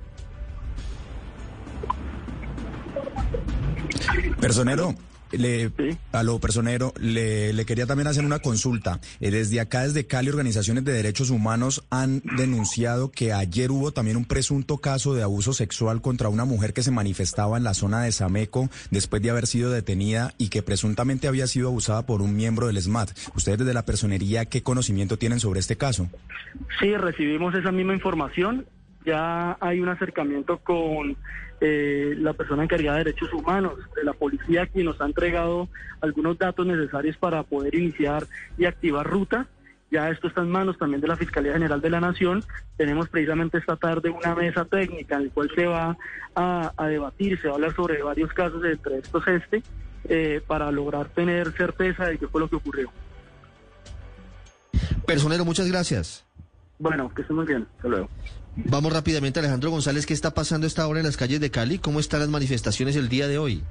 [4.40, 4.96] Personero,
[5.32, 5.72] le,
[6.12, 9.00] a lo personero, le, le quería también hacer una consulta.
[9.20, 14.18] Eh, desde acá, desde Cali, organizaciones de derechos humanos han denunciado que ayer hubo también
[14.18, 18.04] un presunto caso de abuso sexual contra una mujer que se manifestaba en la zona
[18.04, 22.36] de Sameco después de haber sido detenida y que presuntamente había sido abusada por un
[22.36, 23.12] miembro del SMAT.
[23.36, 26.10] Ustedes desde la personería, ¿qué conocimiento tienen sobre este caso?
[26.80, 28.66] Sí, recibimos esa misma información.
[29.06, 31.16] Ya hay un acercamiento con
[31.62, 35.70] eh, la persona encargada de derechos humanos de la policía, quien nos ha entregado
[36.02, 38.26] algunos datos necesarios para poder iniciar
[38.58, 39.48] y activar ruta.
[39.92, 42.44] Ya esto está en manos también de la Fiscalía General de la Nación.
[42.76, 45.96] Tenemos precisamente esta tarde una mesa técnica en la cual se va
[46.34, 49.64] a, a debatir, se va a hablar sobre varios casos, entre estos este,
[50.10, 52.92] eh, para lograr tener certeza de qué fue lo que ocurrió.
[55.06, 56.26] Personero, muchas gracias.
[56.78, 57.68] Bueno, que estén muy bien.
[57.78, 58.10] Hasta luego.
[58.58, 61.78] Vamos rápidamente, Alejandro González, ¿qué está pasando esta hora en las calles de Cali?
[61.78, 63.64] ¿Cómo están las manifestaciones el día de hoy?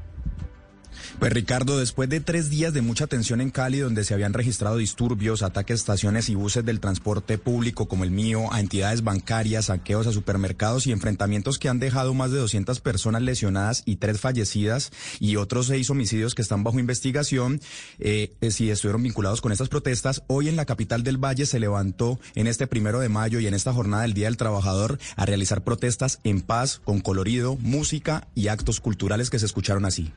[1.18, 4.76] Pues Ricardo, después de tres días de mucha tensión en Cali, donde se habían registrado
[4.76, 9.66] disturbios, ataques a estaciones y buses del transporte público como el mío, a entidades bancarias,
[9.66, 14.20] saqueos a supermercados y enfrentamientos que han dejado más de 200 personas lesionadas y tres
[14.20, 17.60] fallecidas y otros seis homicidios que están bajo investigación,
[17.98, 22.18] eh, si estuvieron vinculados con estas protestas, hoy en la capital del Valle se levantó
[22.34, 25.64] en este primero de mayo y en esta jornada del Día del Trabajador a realizar
[25.64, 30.12] protestas en paz, con colorido, música y actos culturales que se escucharon así.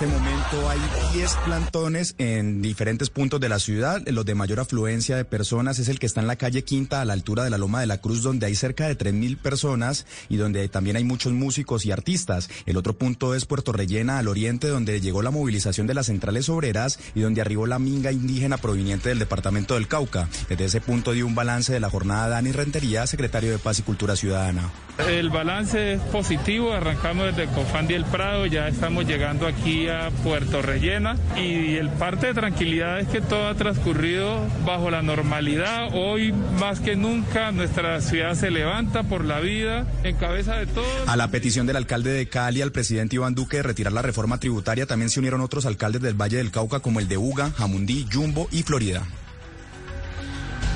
[0.00, 0.78] Este momento hay
[1.12, 4.00] 10 plantones en diferentes puntos de la ciudad.
[4.06, 7.04] Los de mayor afluencia de personas es el que está en la calle Quinta, a
[7.04, 10.36] la altura de la Loma de la Cruz, donde hay cerca de 3.000 personas y
[10.36, 12.48] donde también hay muchos músicos y artistas.
[12.64, 16.48] El otro punto es Puerto Rellena, al oriente, donde llegó la movilización de las centrales
[16.48, 20.28] obreras y donde arribó la minga indígena proveniente del departamento del Cauca.
[20.48, 23.82] Desde ese punto dio un balance de la jornada Dani Rentería, secretario de Paz y
[23.82, 24.70] Cultura Ciudadana.
[25.06, 30.60] El balance es positivo, arrancamos desde Cofandi el Prado, ya estamos llegando aquí a Puerto
[30.60, 35.90] Rellena y el parte de tranquilidad es que todo ha transcurrido bajo la normalidad.
[35.94, 40.86] Hoy más que nunca nuestra ciudad se levanta por la vida en cabeza de todos.
[41.06, 44.38] A la petición del alcalde de Cali, al presidente Iván Duque de retirar la reforma
[44.38, 48.06] tributaria, también se unieron otros alcaldes del Valle del Cauca como el de Uga, Jamundí,
[48.12, 49.06] Jumbo y Florida.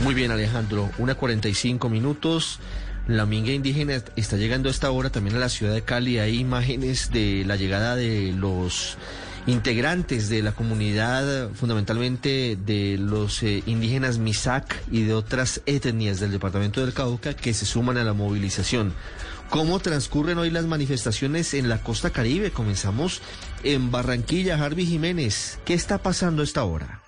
[0.03, 0.91] Muy bien, Alejandro.
[0.99, 2.59] Una 45 minutos.
[3.13, 6.19] La minga indígena está llegando a esta hora también a la ciudad de Cali.
[6.19, 8.97] Hay imágenes de la llegada de los
[9.47, 16.31] integrantes de la comunidad, fundamentalmente de los eh, indígenas Misak y de otras etnias del
[16.31, 18.95] departamento del Cauca que se suman a la movilización.
[19.51, 22.51] ¿Cómo transcurren hoy las manifestaciones en la costa caribe?
[22.51, 23.21] Comenzamos
[23.63, 25.59] en Barranquilla, Harvey Jiménez.
[25.67, 27.02] ¿Qué está pasando a esta hora?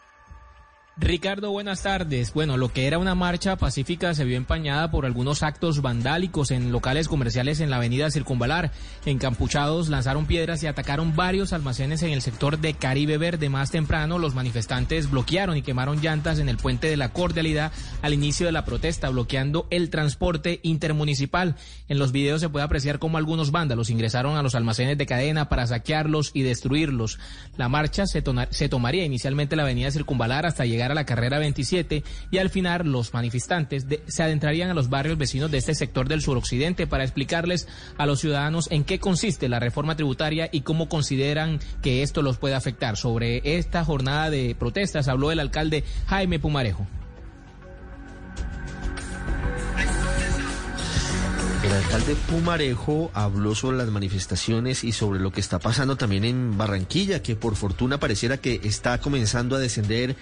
[0.96, 2.33] Ricardo, buenas tardes.
[2.33, 6.70] Bueno, lo que era una marcha pacífica se vio empañada por algunos actos vandálicos en
[6.70, 8.70] locales comerciales en la avenida Circunvalar.
[9.04, 13.48] Encapuchados lanzaron piedras y atacaron varios almacenes en el sector de Caribe Verde.
[13.48, 18.14] Más temprano, los manifestantes bloquearon y quemaron llantas en el puente de la Cordialidad al
[18.14, 21.57] inicio de la protesta, bloqueando el transporte intermunicipal.
[21.88, 25.48] En los videos se puede apreciar cómo algunos vándalos ingresaron a los almacenes de cadena
[25.48, 27.18] para saquearlos y destruirlos.
[27.57, 32.05] La marcha se, se tomaría inicialmente la avenida Circunvalar hasta llegar a la carrera 27
[32.31, 36.23] y al final los manifestantes se adentrarían a los barrios vecinos de este sector del
[36.23, 37.68] suroccidente para explicarles
[37.99, 42.38] a los ciudadanos en qué consiste la reforma tributaria y cómo consideran que esto los
[42.38, 42.97] puede afectar.
[42.97, 46.87] Sobre esta jornada de protestas habló el alcalde Jaime Pumarejo.
[51.64, 56.59] El alcalde Pumarejo habló sobre las manifestaciones y sobre lo que está pasando también en
[56.59, 60.14] Barranquilla, que por fortuna pareciera que está comenzando a descender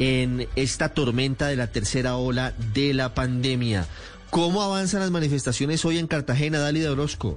[0.00, 3.86] en esta tormenta de la tercera ola de la pandemia.
[4.30, 7.36] ¿Cómo avanzan las manifestaciones hoy en Cartagena, Dalida Orozco?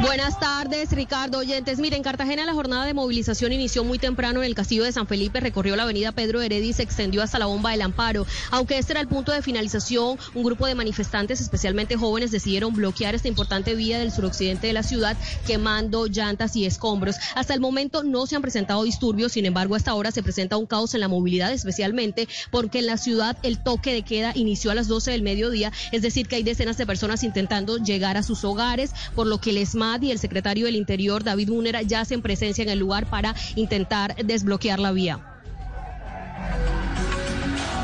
[0.00, 1.78] Buenas tardes, Ricardo Oyentes.
[1.78, 5.06] Mire, en Cartagena la jornada de movilización inició muy temprano en el castillo de San
[5.06, 8.26] Felipe, recorrió la avenida Pedro Heredia y se extendió hasta la bomba del Amparo.
[8.50, 13.14] Aunque este era el punto de finalización, un grupo de manifestantes, especialmente jóvenes, decidieron bloquear
[13.14, 17.16] esta importante vía del suroccidente de la ciudad, quemando llantas y escombros.
[17.34, 20.66] Hasta el momento no se han presentado disturbios, sin embargo, hasta ahora se presenta un
[20.66, 24.74] caos en la movilidad, especialmente porque en la ciudad el toque de queda inició a
[24.74, 28.44] las 12 del mediodía, es decir, que hay decenas de personas intentando llegar a sus
[28.44, 29.58] hogares, por lo que el
[30.00, 34.14] Y el secretario del Interior, David Múnera, ya hacen presencia en el lugar para intentar
[34.24, 35.18] desbloquear la vía.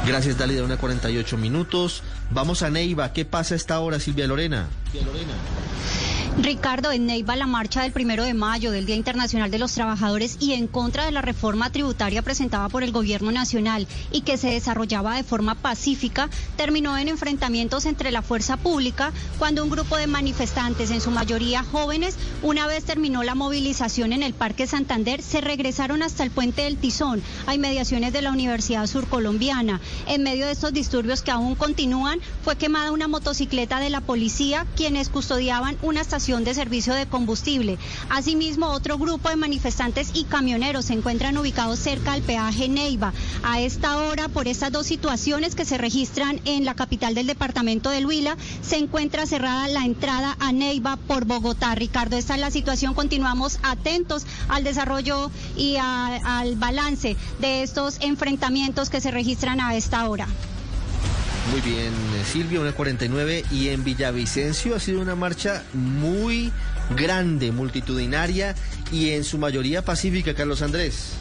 [0.07, 2.05] Gracias, Dalida, una 48 minutos.
[2.31, 3.13] Vamos a Neiva.
[3.13, 4.69] ¿Qué pasa a esta hora, Silvia Lorena?
[4.93, 5.33] Silvia Lorena.
[6.41, 10.37] Ricardo, en Neiva la marcha del primero de mayo del Día Internacional de los Trabajadores
[10.39, 14.51] y en contra de la reforma tributaria presentada por el Gobierno Nacional y que se
[14.51, 20.07] desarrollaba de forma pacífica, terminó en enfrentamientos entre la fuerza pública cuando un grupo de
[20.07, 25.41] manifestantes, en su mayoría jóvenes, una vez terminó la movilización en el Parque Santander, se
[25.41, 29.81] regresaron hasta el puente del Tizón, a inmediaciones de la Universidad Surcolombiana.
[30.07, 34.67] En medio de estos disturbios que aún continúan, fue quemada una motocicleta de la policía,
[34.77, 37.79] quienes custodiaban una estación de servicio de combustible.
[38.11, 43.15] Asimismo, otro grupo de manifestantes y camioneros se encuentran ubicados cerca al peaje Neiva.
[43.43, 47.89] A esta hora, por estas dos situaciones que se registran en la capital del departamento
[47.89, 51.75] del Huila, se encuentra cerrada la entrada a Neiva por Bogotá.
[51.75, 52.93] Ricardo, esta es la situación.
[52.93, 60.07] Continuamos atentos al desarrollo y al balance de estos enfrentamientos que se registran a esta
[60.11, 60.29] hora.
[61.51, 61.93] Muy bien,
[62.25, 63.45] Silvia, una 49.
[63.51, 66.53] Y en Villavicencio ha sido una marcha muy
[66.97, 68.55] grande, multitudinaria
[68.93, 71.15] y en su mayoría pacífica, Carlos Andrés.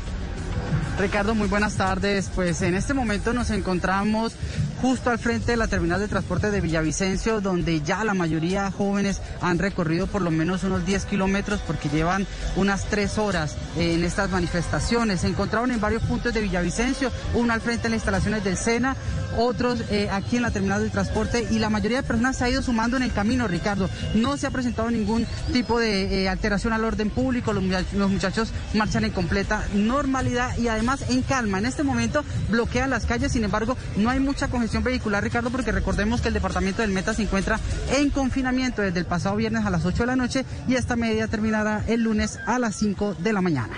[1.00, 2.30] Ricardo, muy buenas tardes.
[2.34, 4.34] Pues en este momento nos encontramos
[4.82, 9.22] justo al frente de la terminal de transporte de Villavicencio, donde ya la mayoría jóvenes
[9.42, 12.26] han recorrido por lo menos unos 10 kilómetros porque llevan
[12.56, 15.22] unas tres horas en estas manifestaciones.
[15.22, 18.96] Se encontraron en varios puntos de Villavicencio, uno al frente de las instalaciones del SENA,
[19.38, 22.50] otros eh, aquí en la terminal de transporte y la mayoría de personas se ha
[22.50, 23.90] ido sumando en el camino, Ricardo.
[24.16, 29.06] No se ha presentado ningún tipo de eh, alteración al orden público, los muchachos marchan
[29.06, 31.60] en completa normalidad y además en calma.
[31.60, 35.72] En este momento bloquean las calles, sin embargo, no hay mucha congestión vehicular, Ricardo, porque
[35.72, 37.60] recordemos que el departamento del Meta se encuentra
[37.98, 41.28] en confinamiento desde el pasado viernes a las 8 de la noche y esta medida
[41.28, 43.76] terminará el lunes a las 5 de la mañana.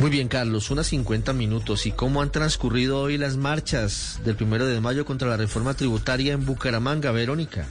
[0.00, 1.86] Muy bien, Carlos, unas 50 minutos.
[1.86, 6.32] ¿Y cómo han transcurrido hoy las marchas del primero de mayo contra la reforma tributaria
[6.32, 7.68] en Bucaramanga, Verónica?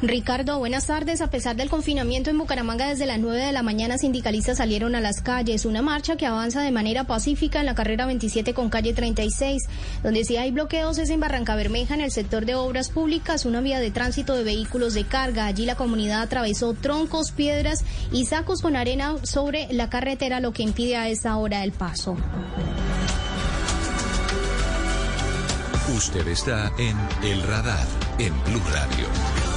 [0.00, 1.20] Ricardo, buenas tardes.
[1.20, 5.00] A pesar del confinamiento en Bucaramanga desde las 9 de la mañana, sindicalistas salieron a
[5.00, 5.64] las calles.
[5.64, 9.62] Una marcha que avanza de manera pacífica en la carrera 27 con calle 36.
[10.02, 13.60] Donde sí hay bloqueos es en Barranca Bermeja, en el sector de obras públicas, una
[13.60, 15.46] vía de tránsito de vehículos de carga.
[15.46, 20.62] Allí la comunidad atravesó troncos, piedras y sacos con arena sobre la carretera, lo que
[20.62, 22.16] impide a esta hora el paso.
[25.96, 27.86] Usted está en El Radar,
[28.18, 29.47] en Blue Radio.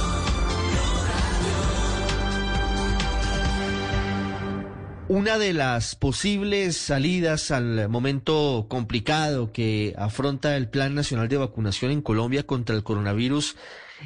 [5.08, 11.90] Una de las posibles salidas al momento complicado que afronta el Plan Nacional de Vacunación
[11.90, 13.56] en Colombia contra el coronavirus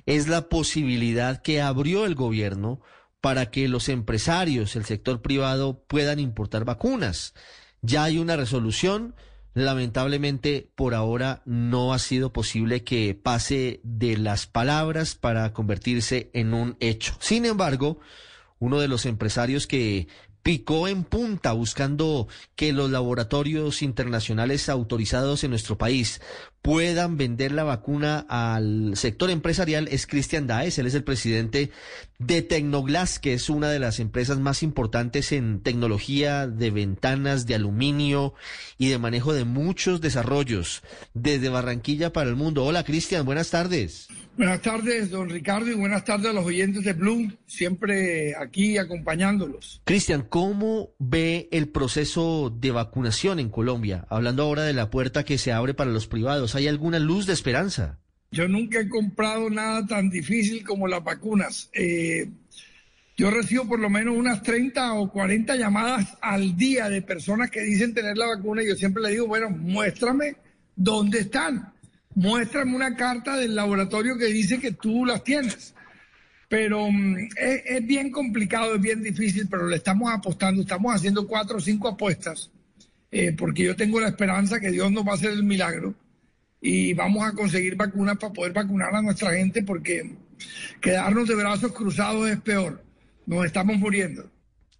[0.07, 2.81] es la posibilidad que abrió el gobierno
[3.21, 7.35] para que los empresarios, el sector privado, puedan importar vacunas.
[7.83, 9.15] Ya hay una resolución,
[9.53, 16.55] lamentablemente por ahora no ha sido posible que pase de las palabras para convertirse en
[16.55, 17.15] un hecho.
[17.21, 18.01] Sin embargo,
[18.59, 20.09] uno de los empresarios que
[20.47, 26.21] picó en punta buscando que los laboratorios internacionales autorizados en nuestro país
[26.63, 30.79] puedan vender la vacuna al sector empresarial es Cristian Daes.
[30.79, 31.73] Él es el presidente
[32.21, 37.57] de Tecnoglass, que es una de las empresas más importantes en tecnología de ventanas de
[37.57, 38.33] aluminio
[38.79, 42.65] y de manejo de muchos desarrollos desde Barranquilla para el mundo.
[42.65, 44.07] Hola Cristian, buenas tardes.
[44.37, 49.81] Buenas tardes, don Ricardo, y buenas tardes a los oyentes de Blue, siempre aquí acompañándolos.
[49.85, 54.07] Cristian, ¿cómo ve el proceso de vacunación en Colombia?
[54.11, 57.33] Hablando ahora de la puerta que se abre para los privados, ¿hay alguna luz de
[57.33, 57.99] esperanza?
[58.31, 61.71] Yo nunca he comprado nada tan difícil como las vacunas.
[61.73, 62.29] Eh,
[63.17, 67.63] yo recibo por lo menos unas 30 o 40 llamadas al día de personas que
[67.63, 70.37] dicen tener la vacuna y yo siempre le digo, bueno, muéstrame
[70.77, 71.73] dónde están
[72.17, 75.75] muéstrame una carta del laboratorio que dice que tú las tienes.
[76.49, 81.59] Pero mm, es, bien complicado, es bien difícil, pero le estamos apostando, estamos haciendo cuatro
[81.59, 82.51] o cinco apuestas,
[83.11, 85.95] eh, porque yo tengo la esperanza que Dios nos va a hacer el milagro
[86.61, 90.17] y vamos a conseguir vacunas para poder vacunar a nuestra gente, porque
[90.81, 92.83] quedarnos de brazos cruzados es peor,
[93.27, 94.31] nos estamos muriendo.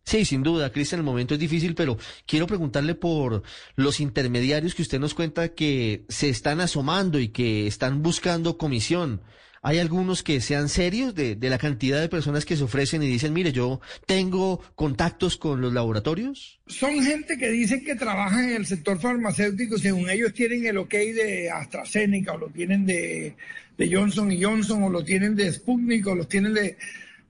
[0.07, 3.43] Sí, sin duda, Cristian, el momento es difícil, pero quiero preguntarle por
[3.75, 9.21] los intermediarios que usted nos cuenta que se están asomando y que están buscando comisión.
[9.63, 13.33] ¿Hay algunos que sean serios de, la cantidad de personas que se ofrecen y dicen,
[13.33, 16.61] mire, yo tengo contactos con los laboratorios?
[16.69, 20.93] Son gente que dicen que trabajan en el sector farmacéutico, según ellos tienen el ok
[20.93, 23.35] de AstraZeneca o lo tienen de,
[23.77, 26.79] Johnson y Johnson o lo tienen de Sputnik o lo tienen de,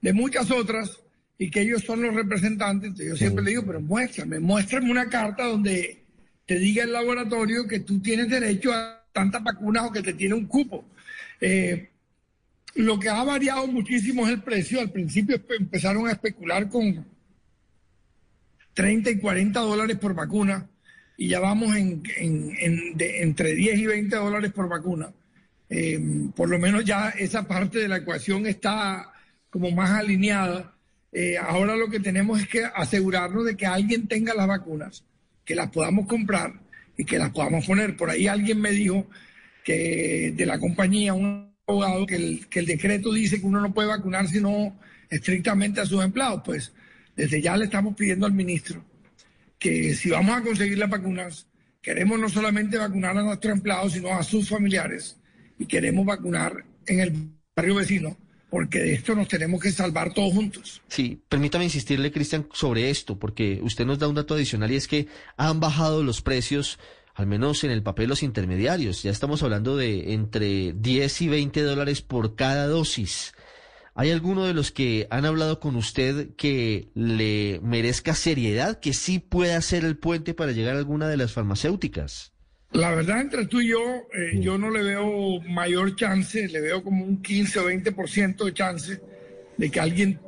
[0.01, 0.99] de muchas otras
[1.37, 2.95] y que ellos son los representantes.
[2.95, 6.03] Yo siempre le digo, pero muéstrame, muéstrame una carta donde
[6.45, 10.33] te diga el laboratorio que tú tienes derecho a tantas vacunas o que te tiene
[10.33, 10.85] un cupo.
[11.41, 11.89] Eh,
[12.75, 14.79] lo que ha variado muchísimo es el precio.
[14.79, 17.05] Al principio empezaron a especular con
[18.73, 20.67] 30 y 40 dólares por vacuna
[21.17, 22.03] y ya vamos en,
[22.99, 25.11] entre 10 y 20 dólares por vacuna.
[25.69, 25.99] Eh,
[26.35, 29.11] por lo menos ya esa parte de la ecuación está
[29.49, 30.76] como más alineada
[31.19, 35.03] eh, ahora lo que tenemos es que asegurarnos de que alguien tenga las vacunas,
[35.43, 36.53] que las podamos comprar
[36.95, 37.97] y que las podamos poner.
[37.97, 39.07] Por ahí alguien me dijo
[39.63, 43.73] que de la compañía, un abogado, que el, que el decreto dice que uno no
[43.73, 44.77] puede vacunar sino
[45.09, 46.43] estrictamente a sus empleados.
[46.45, 46.71] Pues
[47.15, 48.85] desde ya le estamos pidiendo al ministro
[49.57, 51.47] que si vamos a conseguir las vacunas,
[51.81, 55.17] queremos no solamente vacunar a nuestros empleados, sino a sus familiares
[55.57, 58.15] y queremos vacunar en el barrio vecino
[58.57, 60.81] porque de esto nos tenemos que salvar todos juntos.
[60.87, 64.87] Sí, permítame insistirle, Cristian, sobre esto, porque usted nos da un dato adicional y es
[64.87, 65.05] que
[65.37, 66.79] han bajado los precios,
[67.13, 69.03] al menos en el papel, los intermediarios.
[69.03, 73.35] Ya estamos hablando de entre 10 y 20 dólares por cada dosis.
[73.93, 79.19] ¿Hay alguno de los que han hablado con usted que le merezca seriedad, que sí
[79.19, 82.33] pueda ser el puente para llegar a alguna de las farmacéuticas?
[82.71, 86.83] La verdad, entre tú y yo, eh, yo no le veo mayor chance, le veo
[86.83, 89.01] como un 15 o 20% de chance
[89.57, 90.19] de que alguien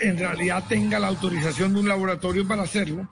[0.00, 3.08] en realidad tenga la autorización de un laboratorio para hacerlo.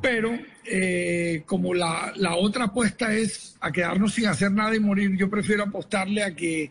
[0.00, 5.16] Pero eh, como la, la, otra apuesta es a quedarnos sin hacer nada y morir,
[5.16, 6.70] yo prefiero apostarle a que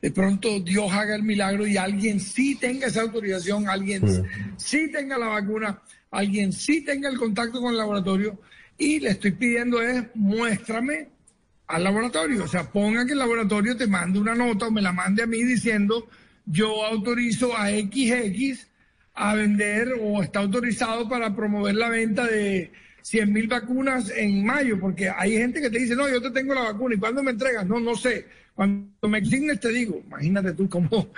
[0.00, 4.02] de pronto Dios haga el milagro y alguien sí tenga esa autorización, alguien
[4.56, 5.80] sí tenga la vacuna,
[6.10, 8.38] alguien sí tenga el contacto con el laboratorio
[8.78, 11.08] y le estoy pidiendo es muéstrame
[11.66, 14.92] al laboratorio, o sea, ponga que el laboratorio te mande una nota o me la
[14.92, 16.08] mande a mí diciendo
[16.44, 18.68] yo autorizo a XX
[19.14, 22.70] a vender o está autorizado para promover la venta de
[23.02, 26.54] 100 mil vacunas en mayo, porque hay gente que te dice, no, yo te tengo
[26.54, 27.66] la vacuna, ¿y cuándo me entregas?
[27.66, 28.26] No, no sé.
[28.54, 31.08] Cuando me exignes te digo, imagínate tú cómo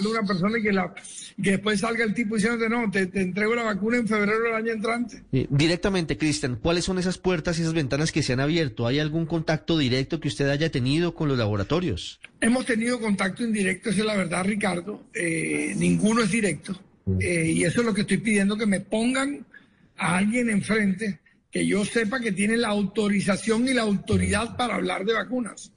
[0.00, 0.94] una persona y que, la,
[1.42, 4.72] que después salga el tipo diciendo no, te, entrego la vacuna en febrero del año
[4.72, 5.22] entrante.
[5.30, 8.86] directamente, Cristian, ¿cuáles son esas puertas y esas ventanas que se han abierto?
[8.86, 12.20] ¿Hay algún contacto directo que usted haya tenido con los laboratorios?
[12.40, 15.04] Hemos tenido contacto indirecto, esa es la verdad, Ricardo.
[15.14, 16.78] Eh, ninguno es directo.
[17.20, 19.44] Eh, y eso es lo que estoy pidiendo, que me pongan
[19.96, 21.20] a alguien enfrente
[21.50, 25.70] que yo sepa que tiene la autorización y la autoridad para hablar de vacunas.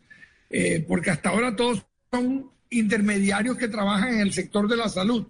[0.49, 2.49] Eh, porque hasta ahora todos son
[2.79, 5.25] intermediarios que trabajan en el sector de la salud.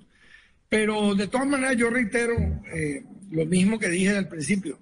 [0.69, 2.33] Pero de todas maneras yo reitero
[2.73, 4.79] eh, lo mismo que dije al principio.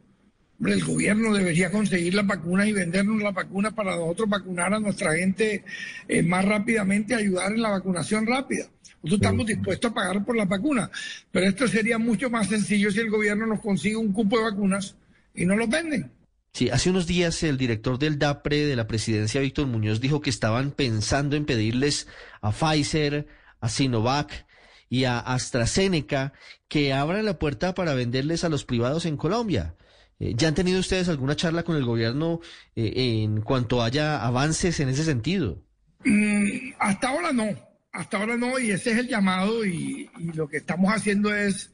[0.65, 5.13] el gobierno debería conseguir las vacunas y vendernos las vacunas para nosotros vacunar a nuestra
[5.15, 5.63] gente
[6.07, 8.69] eh, más rápidamente, ayudar en la vacunación rápida.
[9.03, 10.89] Nosotros estamos dispuestos a pagar por las vacunas,
[11.31, 14.95] pero esto sería mucho más sencillo si el gobierno nos consigue un cupo de vacunas
[15.35, 16.09] y no los venden.
[16.53, 20.29] Sí, hace unos días el director del DAPRE de la presidencia, Víctor Muñoz, dijo que
[20.29, 22.07] estaban pensando en pedirles
[22.41, 23.25] a Pfizer,
[23.59, 24.45] a Sinovac
[24.87, 26.33] y a AstraZeneca
[26.67, 29.75] que abran la puerta para venderles a los privados en Colombia.
[30.19, 32.39] Eh, ¿Ya han tenido ustedes alguna charla con el gobierno
[32.75, 35.63] eh, en cuanto haya avances en ese sentido?
[36.05, 37.49] Mm, hasta ahora no,
[37.91, 41.73] hasta ahora no, y ese es el llamado y, y lo que estamos haciendo es,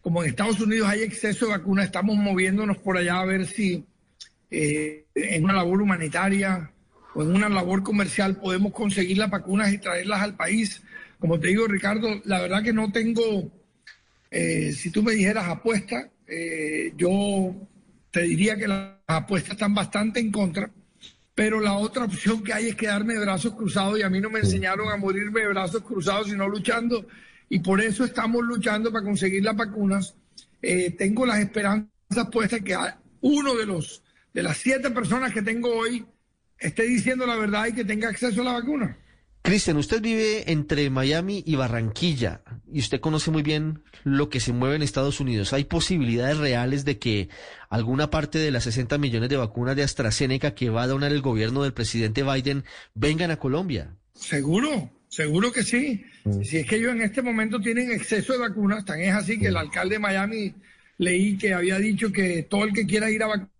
[0.00, 3.86] como en Estados Unidos hay exceso de vacunas, estamos moviéndonos por allá a ver si
[4.50, 6.70] eh, en una labor humanitaria
[7.14, 10.82] o en una labor comercial podemos conseguir las vacunas y traerlas al país.
[11.18, 13.50] Como te digo, Ricardo, la verdad que no tengo,
[14.30, 17.54] eh, si tú me dijeras apuesta, eh, yo
[18.10, 20.70] te diría que las apuestas están bastante en contra,
[21.34, 24.30] pero la otra opción que hay es quedarme de brazos cruzados y a mí no
[24.30, 27.06] me enseñaron a morirme de brazos cruzados, sino luchando.
[27.48, 30.14] Y por eso estamos luchando para conseguir las vacunas.
[30.98, 31.90] tengo las esperanzas
[32.32, 32.76] puestas que
[33.20, 34.02] uno de los
[34.36, 36.04] de las siete personas que tengo hoy
[36.58, 38.98] esté diciendo la verdad y que tenga acceso a la vacuna.
[39.40, 44.52] Cristian, usted vive entre Miami y Barranquilla y usted conoce muy bien lo que se
[44.52, 45.54] mueve en Estados Unidos.
[45.54, 47.30] ¿Hay posibilidades reales de que
[47.70, 51.22] alguna parte de las 60 millones de vacunas de AstraZeneca que va a donar el
[51.22, 52.64] gobierno del presidente Biden
[52.94, 53.96] vengan a Colombia?
[54.12, 56.04] Seguro, seguro que sí.
[56.24, 56.42] Mm.
[56.42, 59.46] Si es que ellos en este momento tienen exceso de vacunas, tan es así que
[59.46, 60.54] el alcalde de Miami
[60.98, 63.55] leí que había dicho que todo el que quiera ir a vacunarse,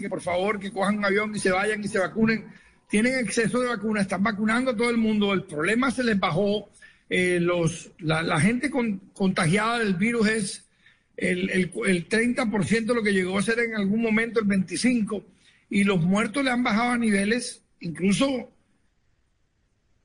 [0.00, 2.46] que por favor que cojan un avión y se vayan y se vacunen.
[2.88, 5.32] Tienen exceso de vacunas, están vacunando a todo el mundo.
[5.32, 6.68] El problema se les bajó.
[7.08, 10.64] Eh, los, la, gente contagiada del virus es
[11.16, 15.24] el, el, el 30% de lo que llegó a ser en algún momento el 25%,
[15.68, 18.50] y los muertos le han bajado a niveles, incluso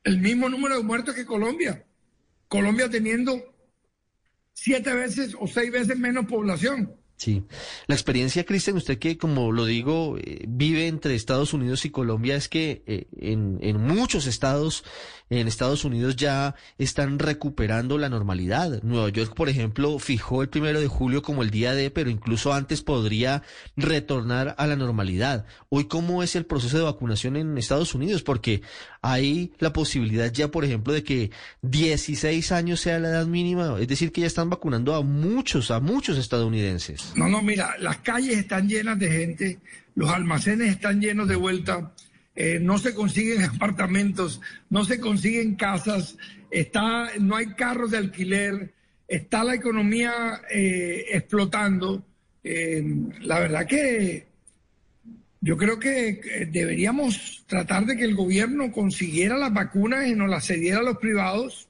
[0.04, 1.84] el mismo número de muertos que Colombia.
[2.47, 3.54] Colombia teniendo
[4.54, 6.95] siete veces o seis veces menos población.
[7.22, 7.43] Sí,
[7.86, 12.36] la experiencia, Cristian, usted que, como lo digo, eh, vive entre Estados Unidos y Colombia,
[12.36, 14.84] es que eh, en, en, muchos estados,
[15.32, 18.84] en Estados Unidos ya están recuperando la normalidad.
[18.84, 22.54] Nueva York, por ejemplo, fijó el primero de julio como el día de, pero incluso
[22.54, 23.42] antes podría
[23.78, 25.46] retornar a la normalidad.
[25.70, 28.24] Hoy, ¿cómo es el proceso de vacunación en Estados Unidos?
[28.24, 28.62] Porque
[29.02, 33.88] hay la posibilidad ya, por ejemplo, de que 16 años sea la edad mínima, es
[33.88, 37.14] decir, que ya están vacunando a muchos, a muchos estadounidenses.
[37.16, 39.60] No, no, mira, las calles están llenas de gente,
[39.96, 41.94] los almacenes están llenos de vuelta,
[42.44, 46.18] eh, no se consiguen apartamentos, no se consiguen casas,
[46.50, 48.74] está, no hay carros de alquiler,
[49.08, 52.04] está la economía eh, explotando.
[52.44, 52.84] Eh,
[53.20, 54.26] la verdad que
[55.39, 60.48] yo creo que deberíamos tratar de que el gobierno consiguiera las vacunas y nos las
[60.48, 61.70] cediera a los privados,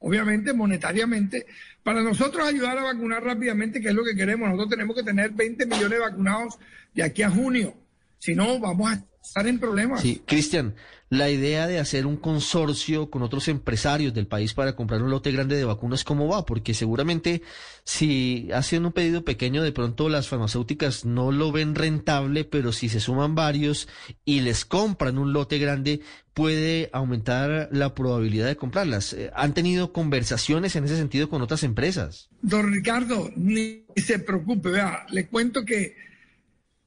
[0.00, 1.46] obviamente monetariamente,
[1.84, 4.48] para nosotros ayudar a vacunar rápidamente, que es lo que queremos.
[4.48, 6.58] Nosotros tenemos que tener 20 millones de vacunados
[6.92, 7.76] de aquí a junio.
[8.22, 10.00] Si no, vamos a estar en problemas.
[10.00, 10.76] Sí, Cristian,
[11.10, 15.32] la idea de hacer un consorcio con otros empresarios del país para comprar un lote
[15.32, 16.46] grande de vacunas, ¿cómo va?
[16.46, 17.42] Porque seguramente
[17.82, 22.88] si hacen un pedido pequeño, de pronto las farmacéuticas no lo ven rentable, pero si
[22.88, 23.88] se suman varios
[24.24, 26.00] y les compran un lote grande,
[26.32, 29.14] puede aumentar la probabilidad de comprarlas.
[29.14, 32.28] Eh, ¿Han tenido conversaciones en ese sentido con otras empresas?
[32.40, 36.11] Don Ricardo, ni se preocupe, vea, le cuento que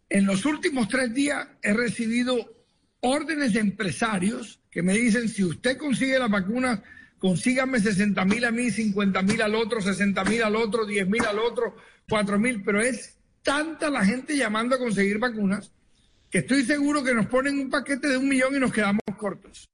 [0.09, 2.53] en los últimos tres días he recibido
[2.99, 6.83] órdenes de empresarios que me dicen, si usted consigue la vacuna,
[7.17, 11.25] consígame 60 mil a mí, 50 mil al otro, 60 mil al otro, 10 mil
[11.25, 11.75] al otro,
[12.09, 15.71] 4 mil, pero es tanta la gente llamando a conseguir vacunas
[16.29, 19.69] que estoy seguro que nos ponen un paquete de un millón y nos quedamos cortos.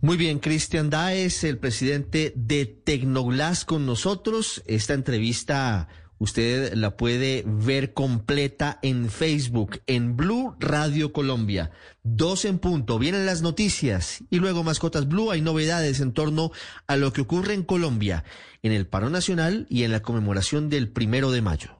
[0.00, 4.62] Muy bien, Cristian Daes, el presidente de Tecnoglass con nosotros.
[4.66, 5.88] Esta entrevista
[6.18, 11.70] Usted la puede ver completa en Facebook, en Blue Radio Colombia.
[12.02, 16.52] Dos en punto, vienen las noticias y luego Mascotas Blue hay novedades en torno
[16.86, 18.24] a lo que ocurre en Colombia,
[18.62, 21.78] en el paro nacional y en la conmemoración del primero de mayo.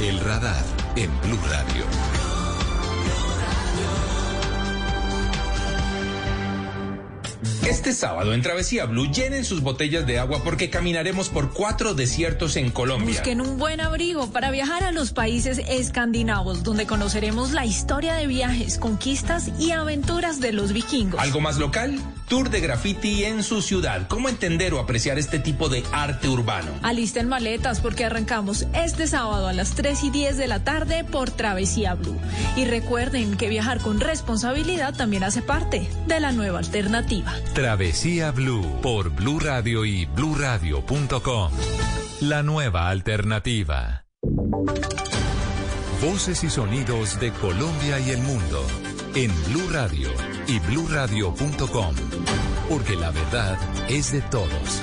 [0.00, 0.64] El radar
[0.96, 2.27] en Blue Radio.
[7.68, 12.56] Este sábado en Travesía Blue llenen sus botellas de agua porque caminaremos por cuatro desiertos
[12.56, 13.16] en Colombia.
[13.16, 18.26] Busquen un buen abrigo para viajar a los países escandinavos, donde conoceremos la historia de
[18.26, 21.20] viajes, conquistas y aventuras de los vikingos.
[21.20, 22.00] ¿Algo más local?
[22.28, 24.08] Tour de graffiti en su ciudad.
[24.08, 26.70] ¿Cómo entender o apreciar este tipo de arte urbano?
[26.82, 31.30] Alisten maletas porque arrancamos este sábado a las 3 y 10 de la tarde por
[31.30, 32.18] Travesía Blue.
[32.56, 37.34] Y recuerden que viajar con responsabilidad también hace parte de la nueva alternativa.
[37.58, 41.50] Travesía Blue por Blue Radio y bluradio.com.
[42.20, 44.04] La nueva alternativa.
[46.00, 48.64] Voces y sonidos de Colombia y el mundo
[49.16, 50.08] en Blue Radio
[50.46, 51.96] y bluradio.com,
[52.68, 54.80] porque la verdad es de todos.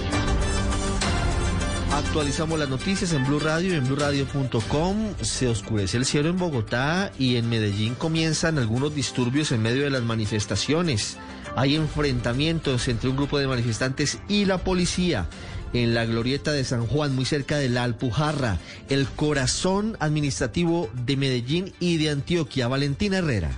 [1.94, 5.14] Actualizamos las noticias en Blue Radio y en bluradio.com.
[5.22, 9.92] Se oscurece el cielo en Bogotá y en Medellín comienzan algunos disturbios en medio de
[9.92, 11.18] las manifestaciones.
[11.56, 15.28] Hay enfrentamientos entre un grupo de manifestantes y la policía
[15.74, 21.18] en la glorieta de San Juan, muy cerca de la Alpujarra, el corazón administrativo de
[21.18, 22.68] Medellín y de Antioquia.
[22.68, 23.52] Valentina Herrera.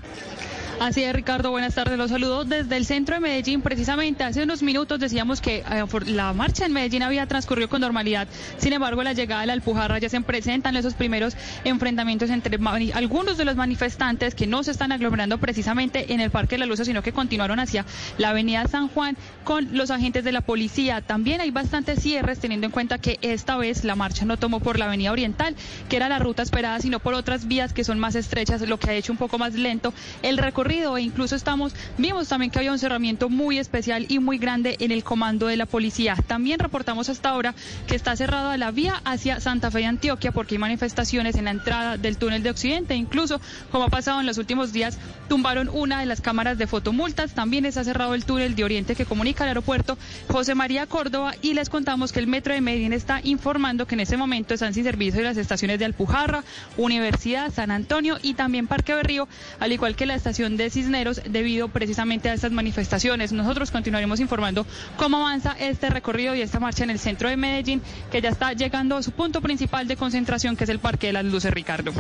[0.80, 1.98] Así es, Ricardo, buenas tardes.
[1.98, 3.64] Los saludo desde el centro de Medellín.
[3.64, 8.28] Precisamente hace unos minutos decíamos que eh, la marcha en Medellín había transcurrido con normalidad.
[8.60, 12.60] Sin embargo, la llegada de la Alpujarra ya se presentan esos primeros enfrentamientos entre
[12.94, 16.66] algunos de los manifestantes que no se están aglomerando precisamente en el Parque de la
[16.68, 17.84] Luz, sino que continuaron hacia
[18.20, 21.02] la Avenida San Juan con los agentes de la policía.
[21.02, 24.78] También hay bastantes cierres, teniendo en cuenta que esta vez la marcha no tomó por
[24.78, 25.56] la Avenida Oriental,
[25.90, 28.92] que era la ruta esperada, sino por otras vías que son más estrechas, lo que
[28.92, 32.72] ha hecho un poco más lento el recorrido e incluso estamos, vimos también que había
[32.72, 36.16] un cerramiento muy especial y muy grande en el comando de la policía.
[36.28, 37.56] También reportamos hasta ahora
[37.88, 41.52] que está cerrada la vía hacia Santa Fe de Antioquia porque hay manifestaciones en la
[41.52, 42.96] entrada del túnel de Occidente.
[42.96, 43.40] Incluso,
[43.72, 44.98] como ha pasado en los últimos días,
[45.30, 47.34] tumbaron una de las cámaras de fotomultas.
[47.34, 49.98] También está cerrado el túnel de Oriente que comunica al aeropuerto
[50.28, 54.02] José María Córdoba y les contamos que el metro de Medellín está informando que en
[54.02, 56.44] ese momento están sin servicio las estaciones de Alpujarra,
[56.76, 59.28] Universidad, San Antonio y también Parque Berrío,
[59.60, 63.32] al igual que la estación de Cisneros, debido precisamente a estas manifestaciones.
[63.32, 64.66] Nosotros continuaremos informando
[64.98, 67.82] cómo avanza este recorrido y esta marcha en el centro de Medellín,
[68.12, 71.14] que ya está llegando a su punto principal de concentración, que es el Parque de
[71.14, 71.92] las Luces, Ricardo.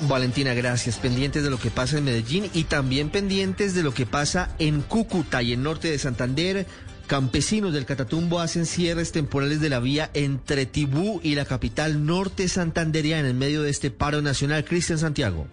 [0.00, 0.96] Valentina, gracias.
[0.96, 4.82] Pendientes de lo que pasa en Medellín y también pendientes de lo que pasa en
[4.82, 6.66] Cúcuta y en norte de Santander.
[7.06, 12.46] Campesinos del Catatumbo hacen cierres temporales de la vía entre Tibú y la capital norte
[12.48, 14.64] santanderiana en medio de este paro nacional.
[14.64, 15.48] Cristian Santiago.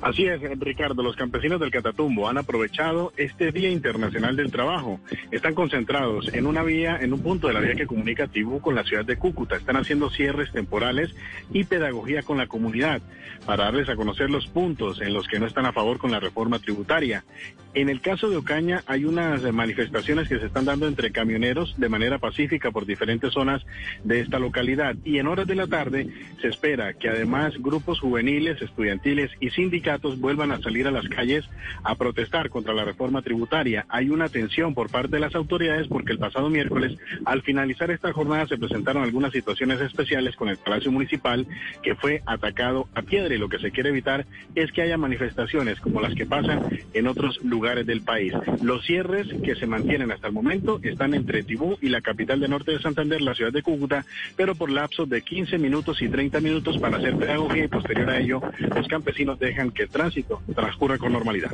[0.00, 1.02] Así es, Ricardo.
[1.02, 5.00] Los campesinos del Catatumbo han aprovechado este Día Internacional del Trabajo.
[5.30, 8.74] Están concentrados en una vía, en un punto de la vía que comunica Tibú con
[8.74, 9.56] la ciudad de Cúcuta.
[9.56, 11.14] Están haciendo cierres temporales
[11.52, 13.02] y pedagogía con la comunidad
[13.44, 16.20] para darles a conocer los puntos en los que no están a favor con la
[16.20, 17.24] reforma tributaria.
[17.78, 21.88] En el caso de Ocaña hay unas manifestaciones que se están dando entre camioneros de
[21.88, 23.64] manera pacífica por diferentes zonas
[24.02, 24.96] de esta localidad.
[25.04, 26.08] Y en horas de la tarde
[26.40, 31.48] se espera que además grupos juveniles, estudiantiles y sindicatos vuelvan a salir a las calles
[31.84, 33.86] a protestar contra la reforma tributaria.
[33.90, 38.12] Hay una tensión por parte de las autoridades porque el pasado miércoles, al finalizar esta
[38.12, 41.46] jornada, se presentaron algunas situaciones especiales con el Palacio Municipal
[41.84, 44.26] que fue atacado a piedra y lo que se quiere evitar
[44.56, 48.32] es que haya manifestaciones como las que pasan en otros lugares del país.
[48.62, 52.48] Los cierres que se mantienen hasta el momento están entre Tibú y la capital de
[52.48, 54.04] norte de Santander, la ciudad de Cúcuta,
[54.36, 58.18] pero por lapsos de 15 minutos y 30 minutos para hacer pedagogía y posterior a
[58.18, 58.40] ello
[58.74, 61.52] los campesinos dejan que el tránsito transcurra con normalidad.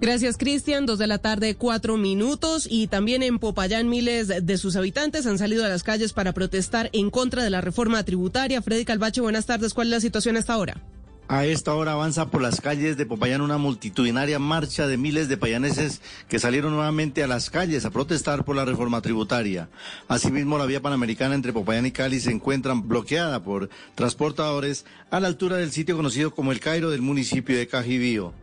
[0.00, 0.84] Gracias, Cristian.
[0.84, 2.68] Dos de la tarde, cuatro minutos.
[2.70, 6.90] Y también en Popayán, miles de sus habitantes han salido a las calles para protestar
[6.92, 8.60] en contra de la reforma tributaria.
[8.60, 9.72] Freddy Calvache, buenas tardes.
[9.72, 10.82] ¿Cuál es la situación hasta ahora?
[11.26, 15.38] A esta hora avanza por las calles de Popayán una multitudinaria marcha de miles de
[15.38, 19.70] payaneses que salieron nuevamente a las calles a protestar por la reforma tributaria.
[20.06, 25.28] Asimismo, la vía panamericana entre Popayán y Cali se encuentra bloqueada por transportadores a la
[25.28, 28.34] altura del sitio conocido como el Cairo del municipio de Cajibío.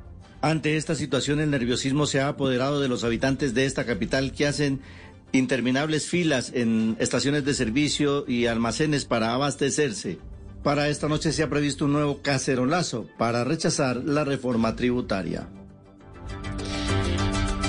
[0.42, 4.48] Ante esta situación, el nerviosismo se ha apoderado de los habitantes de esta capital que
[4.48, 4.82] hacen
[5.34, 10.18] interminables filas en estaciones de servicio y almacenes para abastecerse.
[10.64, 15.48] Para esta noche se ha previsto un nuevo cacerolazo para rechazar la reforma tributaria.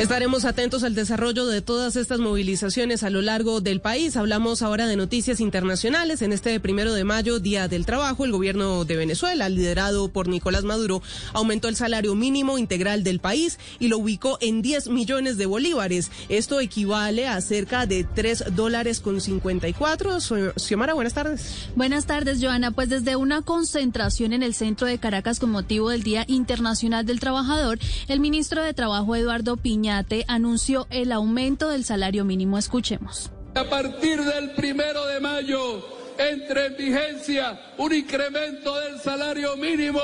[0.03, 4.17] Estaremos atentos al desarrollo de todas estas movilizaciones a lo largo del país.
[4.17, 6.23] Hablamos ahora de noticias internacionales.
[6.23, 10.65] En este primero de mayo, Día del Trabajo, el gobierno de Venezuela, liderado por Nicolás
[10.65, 11.03] Maduro,
[11.35, 16.11] aumentó el salario mínimo integral del país y lo ubicó en 10 millones de bolívares.
[16.29, 20.19] Esto equivale a cerca de 3 dólares con 54.
[20.57, 21.69] Xiomara, buenas tardes.
[21.77, 22.73] Buenas tardes, Joana.
[22.73, 27.21] Pues desde una concentración en el centro de Caracas con motivo del Día Internacional del
[27.21, 27.79] Trabajador,
[28.09, 29.92] el ministro de Trabajo, Eduardo Piña,
[30.29, 32.59] anunció el aumento del salario mínimo.
[32.59, 33.31] Escuchemos.
[33.55, 35.85] A partir del primero de mayo
[36.19, 40.01] entre en vigencia un incremento del salario mínimo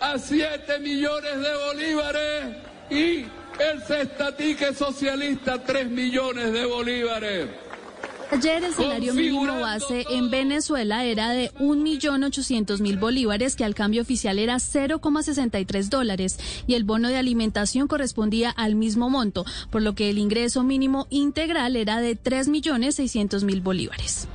[0.00, 2.56] a 7 millones de bolívares
[2.90, 3.26] y
[3.62, 7.65] el cestatique socialista 3 millones de bolívares.
[8.30, 14.38] Ayer el salario mínimo base en Venezuela era de 1.800.000 bolívares, que al cambio oficial
[14.40, 20.10] era 0,63 dólares, y el bono de alimentación correspondía al mismo monto, por lo que
[20.10, 24.28] el ingreso mínimo integral era de 3.600.000 bolívares.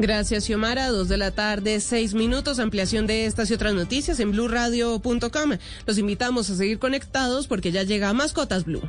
[0.00, 0.88] Gracias, Xiomara.
[0.88, 2.58] Dos de la tarde, seis minutos.
[2.58, 5.58] Ampliación de estas y otras noticias en blurradio.com.
[5.86, 8.82] Los invitamos a seguir conectados porque ya llega Mascotas Blue.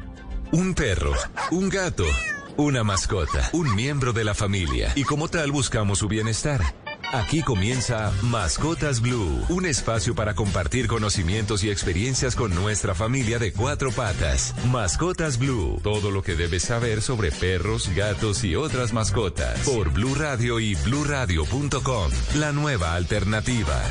[0.54, 1.12] Un perro,
[1.52, 2.06] un gato
[2.58, 6.62] una mascota, un miembro de la familia y como tal buscamos su bienestar.
[7.14, 13.52] Aquí comienza Mascotas Blue, un espacio para compartir conocimientos y experiencias con nuestra familia de
[13.52, 14.56] cuatro patas.
[14.70, 19.60] Mascotas Blue, todo lo que debes saber sobre perros, gatos y otras mascotas.
[19.62, 23.82] Por Blue Radio y bluradio.com, la nueva alternativa.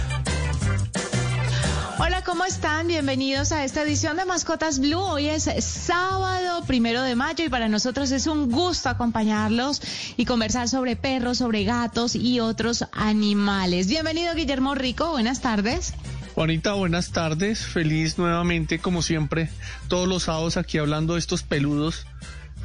[2.02, 2.86] Hola, ¿cómo están?
[2.86, 4.98] Bienvenidos a esta edición de Mascotas Blue.
[5.00, 9.82] Hoy es sábado primero de mayo y para nosotros es un gusto acompañarlos
[10.16, 13.86] y conversar sobre perros, sobre gatos y otros animales.
[13.86, 15.10] Bienvenido, Guillermo Rico.
[15.10, 15.92] Buenas tardes.
[16.34, 17.66] Juanita, buenas tardes.
[17.66, 19.50] Feliz nuevamente, como siempre,
[19.88, 22.06] todos los sábados aquí hablando de estos peludos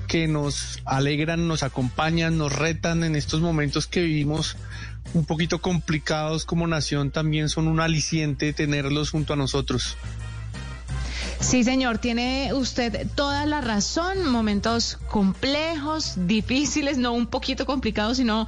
[0.08, 4.56] que nos alegran, nos acompañan, nos retan en estos momentos que vivimos
[5.16, 9.98] un poquito complicados como nación también son un aliciente tenerlos junto a nosotros.
[11.40, 14.28] Sí, señor, tiene usted toda la razón.
[14.28, 18.48] Momentos complejos, difíciles, no un poquito complicados, sino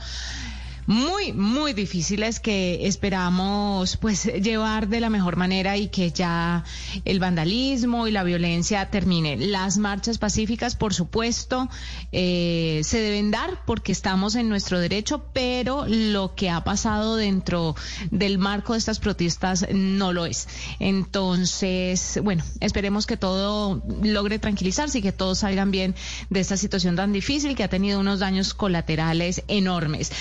[0.87, 6.63] muy, muy difíciles que esperamos pues llevar de la mejor manera y que ya
[7.03, 9.35] el vandalismo y la violencia termine.
[9.35, 11.69] Las marchas pacíficas, por supuesto,
[12.13, 17.75] eh, se deben dar porque estamos en nuestro derecho, pero lo que ha pasado dentro
[18.09, 20.47] del marco de estas protestas no lo es.
[20.79, 25.95] Entonces, bueno, esperemos que todo logre tranquilizarse y que todos salgan bien
[26.29, 30.13] de esta situación tan difícil que ha tenido unos daños colaterales enormes.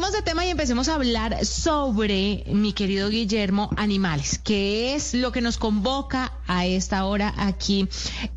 [0.00, 5.40] De tema y empecemos a hablar sobre, mi querido Guillermo, animales, que es lo que
[5.40, 7.86] nos convoca a esta hora aquí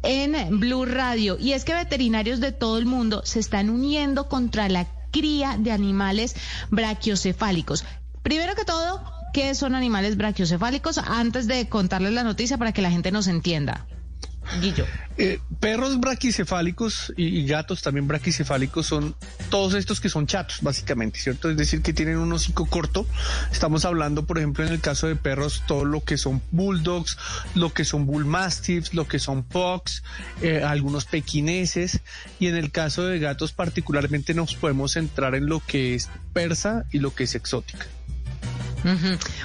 [0.03, 1.35] en Blue Radio.
[1.39, 5.71] Y es que veterinarios de todo el mundo se están uniendo contra la cría de
[5.71, 6.35] animales
[6.69, 7.85] brachiocefálicos.
[8.21, 9.01] Primero que todo,
[9.33, 10.99] ¿qué son animales brachiocefálicos?
[10.99, 13.87] Antes de contarles la noticia para que la gente nos entienda.
[15.17, 19.15] Eh, perros braquicefálicos y, gatos también braquicefálicos son
[19.49, 21.49] todos estos que son chatos, básicamente, ¿cierto?
[21.49, 23.05] Es decir, que tienen un hocico corto.
[23.51, 27.17] Estamos hablando, por ejemplo, en el caso de perros, todo lo que son bulldogs,
[27.55, 30.03] lo que son bullmastiffs, lo que son pugs,
[30.41, 32.01] eh, algunos pequineses.
[32.39, 36.85] Y en el caso de gatos, particularmente, nos podemos centrar en lo que es persa
[36.91, 37.85] y lo que es exótica.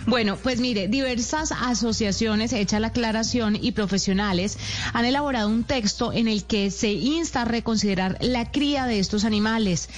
[0.07, 4.59] Bueno, pues mire, diversas asociaciones, hecha la aclaración, y profesionales
[4.93, 9.25] han elaborado un texto en el que se insta a reconsiderar la cría de estos
[9.25, 9.89] animales.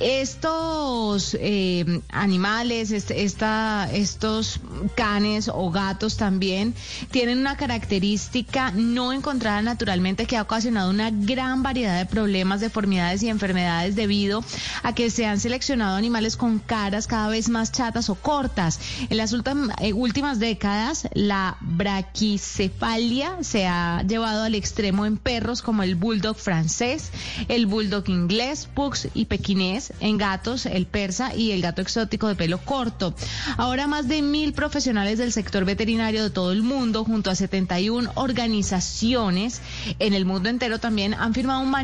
[0.00, 4.60] Estos eh, animales, esta, estos
[4.94, 6.74] canes o gatos también
[7.10, 13.22] tienen una característica no encontrada naturalmente que ha ocasionado una gran variedad de problemas, deformidades
[13.22, 14.44] y enfermedades debido
[14.82, 18.80] a que se han seleccionado animales con caras cada vez más chatas o cortas.
[19.08, 25.82] En las eh, últimas décadas, la braquicefalia se ha llevado al extremo en perros como
[25.82, 27.10] el bulldog francés,
[27.48, 32.34] el bulldog inglés, pugs y pequinés, en gatos, el persa y el gato exótico de
[32.34, 33.14] pelo corto.
[33.56, 38.12] Ahora más de mil profesionales del sector veterinario de todo el mundo, junto a 71
[38.14, 39.60] organizaciones
[39.98, 41.74] en el mundo entero, también han firmado un,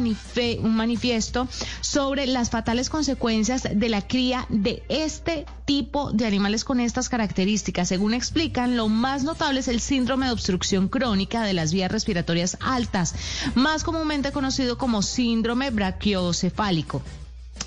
[0.62, 1.48] un manifiesto
[1.80, 7.88] sobre las fatales consecuencias de la cría de este tipo de animales con esta características.
[7.88, 12.56] Según explican, lo más notable es el síndrome de obstrucción crónica de las vías respiratorias
[12.60, 13.14] altas,
[13.54, 17.02] más comúnmente conocido como síndrome brachiocefálico.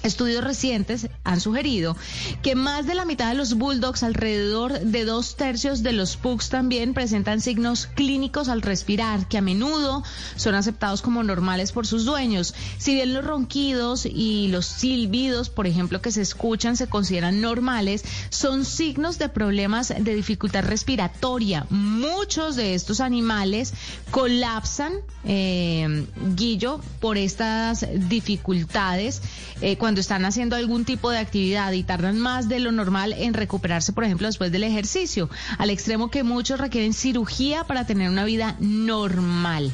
[0.01, 1.97] Estudios recientes han sugerido
[2.41, 6.47] que más de la mitad de los bulldogs, alrededor de dos tercios de los pugs
[6.47, 10.03] también presentan signos clínicos al respirar, que a menudo
[10.37, 12.55] son aceptados como normales por sus dueños.
[12.77, 18.05] Si bien los ronquidos y los silbidos, por ejemplo, que se escuchan se consideran normales,
[18.29, 21.65] son signos de problemas de dificultad respiratoria.
[21.69, 23.73] Muchos de estos animales
[24.11, 24.93] colapsan,
[25.25, 29.21] eh, Guillo, por estas dificultades.
[29.61, 33.33] Eh, cuando están haciendo algún tipo de actividad y tardan más de lo normal en
[33.33, 38.25] recuperarse, por ejemplo, después del ejercicio, al extremo que muchos requieren cirugía para tener una
[38.25, 39.71] vida normal.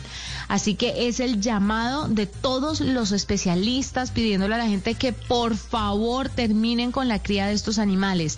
[0.48, 5.58] Así que es el llamado de todos los especialistas pidiéndole a la gente que por
[5.58, 8.38] favor terminen con la cría de estos animales.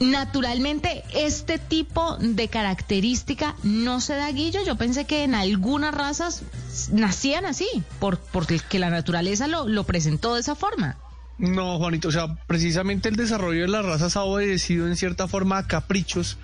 [0.00, 4.60] Naturalmente, este tipo de característica no se da guillo.
[4.64, 6.42] Yo pensé que en algunas razas
[6.90, 10.96] nacían así, por, porque la naturaleza lo, lo presentó de esa forma.
[11.40, 15.56] No, Juanito, o sea, precisamente el desarrollo de las razas ha obedecido en cierta forma
[15.56, 16.36] a caprichos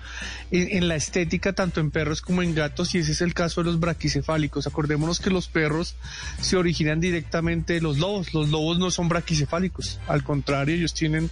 [0.49, 3.65] en, la estética, tanto en perros como en gatos, y ese es el caso de
[3.65, 4.65] los braquicefálicos.
[4.65, 5.95] Acordémonos que los perros
[6.41, 8.33] se originan directamente de los lobos.
[8.33, 11.29] Los lobos no son braquicefálicos, al contrario, ellos tienen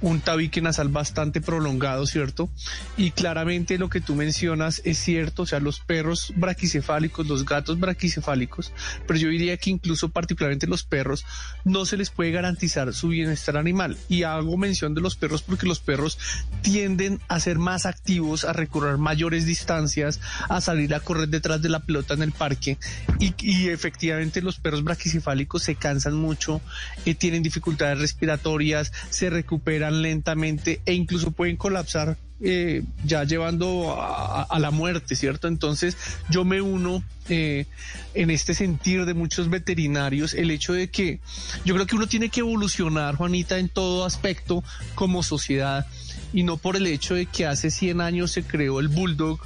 [0.00, 2.48] un tabique nasal bastante prolongado, ¿cierto?
[2.96, 7.78] Y claramente lo que tú mencionas es cierto, o sea, los perros braquicefálicos, los gatos
[7.78, 8.72] braquicefálicos,
[9.06, 11.24] pero yo diría que incluso particularmente los perros
[11.64, 13.96] no se les puede garantizar su bienestar animal.
[14.08, 16.18] Y hago mención de los perros porque los perros
[16.62, 21.68] tienden a ser más activos, a recorrer mayores distancias, a salir a correr detrás de
[21.68, 22.78] la pelota en el parque
[23.18, 26.60] y, efectivamente los perros braquicefálicos se cansan mucho,
[27.04, 34.58] eh, tienen dificultades respiratorias, se recuperan lentamente e incluso pueden colapsar eh, ya llevando a,
[34.58, 35.48] la muerte, ¿cierto?
[35.48, 35.96] Entonces
[36.28, 37.64] yo me uno eh,
[38.12, 41.20] en este sentir de muchos veterinarios, el hecho de que
[41.64, 44.62] yo creo que uno tiene que evolucionar, Juanita, en todo aspecto
[44.94, 45.86] como sociedad
[46.34, 49.40] y no por el hecho de que hace 100 años se creó el bulldog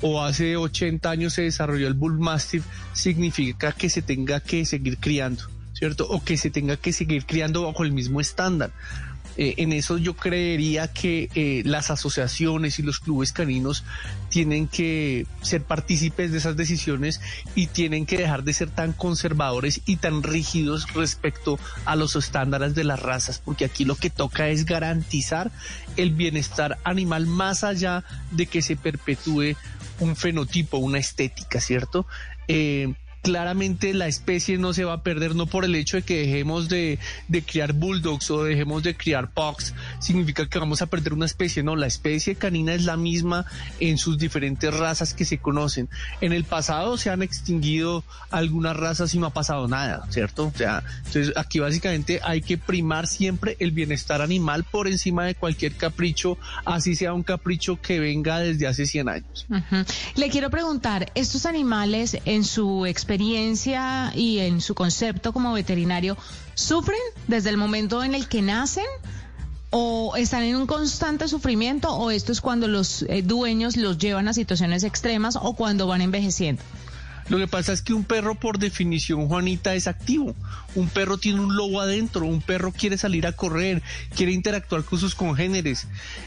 [0.00, 4.98] o hace 80 años se desarrolló el bull mastiff, significa que se tenga que seguir
[4.98, 6.08] criando, ¿cierto?
[6.08, 8.72] O que se tenga que seguir criando bajo el mismo estándar
[9.36, 13.84] Eh, en eso yo creería que eh, las asociaciones y los clubes caninos
[14.28, 17.20] tienen que ser partícipes de esas decisiones
[17.54, 22.74] y tienen que dejar de ser tan conservadores y tan rígidos respecto a los estándares
[22.74, 25.50] de las razas, porque aquí lo que toca es garantizar
[25.96, 29.56] el bienestar animal más allá de que se perpetúe
[30.00, 32.06] un fenotipo, una estética, ¿cierto?
[32.48, 36.18] Eh, claramente la especie no se va a perder no por el hecho de que
[36.26, 36.98] dejemos de,
[37.46, 41.76] criar bulldogs o dejemos de criar pugs, significa que vamos a perder una especie, no,
[41.76, 43.46] la especie canina es la misma
[43.78, 45.88] en sus diferentes razas que se conocen.
[46.20, 50.48] En el pasado se han extinguido algunas razas y no ha pasado nada, ¿cierto?
[50.48, 55.36] O sea, entonces aquí básicamente hay que primar siempre el bienestar animal por encima de
[55.36, 59.46] cualquier capricho, así sea un capricho que venga desde hace 100 años.
[60.16, 66.16] Le quiero preguntar, estos animales en su experiencia experiencia y en su concepto como veterinario,
[66.54, 66.98] ¿sufren
[67.28, 68.86] desde el momento en el que nacen?
[69.68, 71.94] ¿O están en un constante sufrimiento?
[71.94, 76.00] ¿O esto es cuando los eh, dueños los llevan a situaciones extremas o cuando van
[76.00, 76.62] envejeciendo?
[77.28, 80.34] Lo que pasa es que un perro por definición, Juanita, es activo.
[80.74, 83.82] Un perro tiene un lobo adentro, un perro quiere salir a correr,
[84.14, 85.86] quiere interactuar con sus congéneres.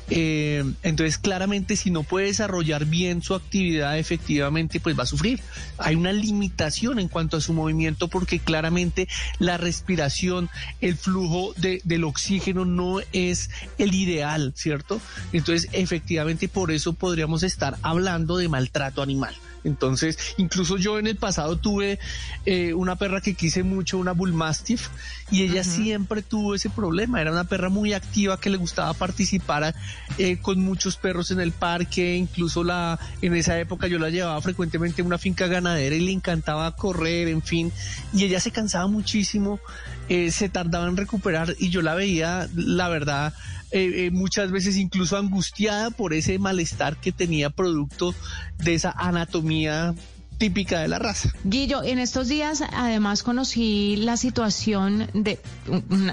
[0.10, 5.42] Eh, entonces, claramente, si no puede desarrollar bien su actividad, efectivamente, pues va a sufrir.
[5.78, 9.08] Hay una limitación en cuanto a su movimiento porque claramente
[9.40, 10.50] la respiración,
[10.82, 15.02] el flujo del oxígeno no es el ideal, ¿cierto?
[15.34, 19.36] Entonces, efectivamente, por eso podríamos estar hablando de maltrato animal.
[19.66, 22.00] Entonces, incluso yo en el pasado tuve
[22.46, 24.90] eh, una perra que quise mucho, una Bull Mastiff,
[25.32, 27.20] y ella siempre tuvo ese problema.
[27.20, 29.76] Era una perra muy activa que le gustaba participar
[30.18, 32.16] eh, con muchos perros en el parque.
[32.16, 36.12] Incluso la, en esa época yo la llevaba frecuentemente a una finca ganadera y le
[36.12, 37.72] encantaba correr, en fin.
[38.14, 39.60] Y ella se cansaba muchísimo,
[40.10, 43.34] eh, se tardaba en recuperar y yo la veía, la verdad,
[43.72, 48.14] eh, eh, muchas veces incluso angustiada por ese malestar que tenía producto
[48.64, 49.96] de esa anatomía
[50.38, 51.30] típica de la raza.
[51.44, 55.40] Guillo, en estos días además conocí la situación de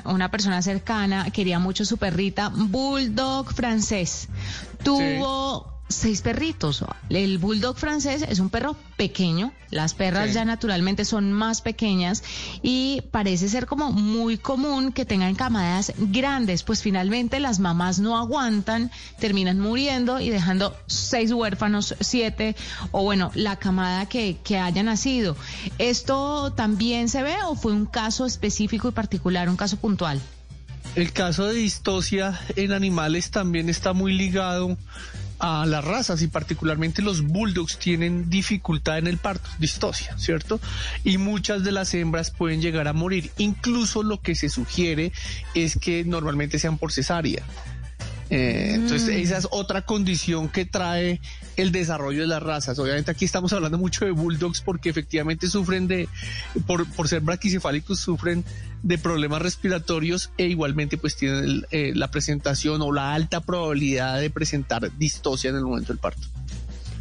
[0.05, 4.29] una, persona cercana, quería mucho su perrita, Bulldog francés.
[4.85, 6.85] Tuvo seis perritos.
[7.09, 12.23] El bulldog francés es un perro pequeño, las perras ya naturalmente son más pequeñas
[12.63, 18.19] y parece ser como muy común que tengan camadas grandes, pues finalmente las mamás no
[18.19, 22.55] aguantan, terminan muriendo y dejando seis huérfanos, siete
[22.91, 25.37] o bueno, la camada que, que haya nacido.
[25.79, 30.21] ¿Esto también se ve o fue un caso específico y particular, un caso puntual?
[30.95, 34.77] El caso de distosia en animales también está muy ligado
[35.43, 40.61] a las razas y particularmente los bulldogs tienen dificultad en el parto, distosia, ¿cierto?
[41.03, 43.33] Y muchas de las hembras pueden llegar a morir.
[43.39, 45.11] Incluso lo que se sugiere
[45.55, 47.43] es que normalmente sean por cesárea.
[48.31, 49.21] Eh, entonces, mm.
[49.21, 51.21] esa es otra condición que trae
[51.57, 52.79] el desarrollo de las razas.
[52.79, 56.09] Obviamente aquí estamos hablando mucho de bulldogs porque efectivamente sufren de,
[56.67, 58.45] por, por ser braquicefálicos, sufren
[58.83, 64.31] de problemas respiratorios e igualmente pues tienen eh, la presentación o la alta probabilidad de
[64.31, 66.27] presentar distosia en el momento del parto.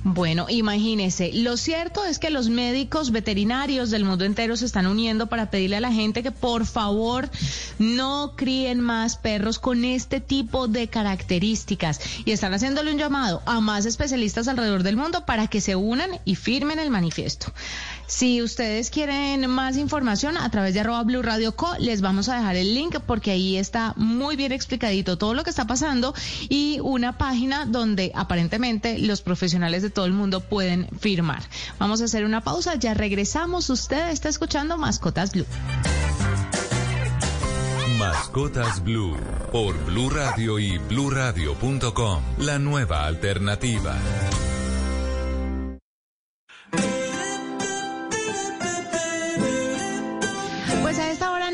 [0.04, 5.28] Bueno, imagínese, lo cierto es que los médicos veterinarios del mundo entero se están uniendo
[5.28, 7.30] para pedirle a la gente que por favor
[7.78, 13.60] no críen más perros con este tipo de características y están haciéndole un llamado a
[13.60, 17.54] más especialistas alrededor del mundo para que se unan y firmen el manifiesto.
[18.12, 22.36] Si ustedes quieren más información a través de arroba Blue Radio Co, les vamos a
[22.36, 26.14] dejar el link porque ahí está muy bien explicadito todo lo que está pasando
[26.50, 31.42] y una página donde aparentemente los profesionales de todo el mundo pueden firmar.
[31.80, 33.70] Vamos a hacer una pausa, ya regresamos.
[33.70, 35.46] Usted está escuchando Mascotas Blue.
[37.98, 39.16] Mascotas Blue
[39.54, 42.22] por Blue Radio y bluradio.com.
[42.40, 43.96] La nueva alternativa.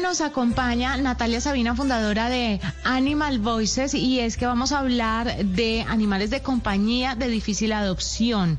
[0.08, 5.82] Nos acompaña Natalia Sabina, fundadora de Animal Voices, y es que vamos a hablar de
[5.82, 8.58] animales de compañía de difícil adopción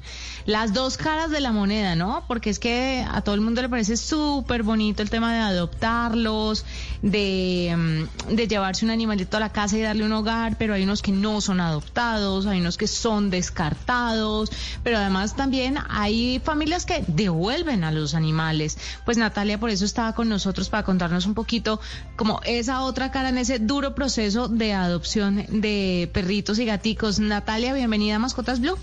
[0.49, 2.25] las dos caras de la moneda, ¿no?
[2.27, 6.65] Porque es que a todo el mundo le parece súper bonito el tema de adoptarlos,
[7.03, 10.85] de, mm, de llevarse un animalito a la casa y darle un hogar, pero hay
[10.85, 14.51] unos que no son adoptados, hay unos que son descartados,
[14.83, 18.79] pero además también hay familias que devuelven a los animales.
[19.05, 21.81] Pues Natalia por eso estaba con nosotros para contarnos un poquito
[22.17, 27.21] como esa otra cara en ese duro proceso de adopción de perritos y gaticos.
[27.21, 28.77] Natalia, bienvenida a Mascotas Blue.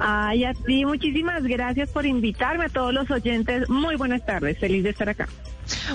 [0.00, 3.68] Ay, a ti, muchísimas gracias por invitarme a todos los oyentes.
[3.68, 5.28] Muy buenas tardes, feliz de estar acá.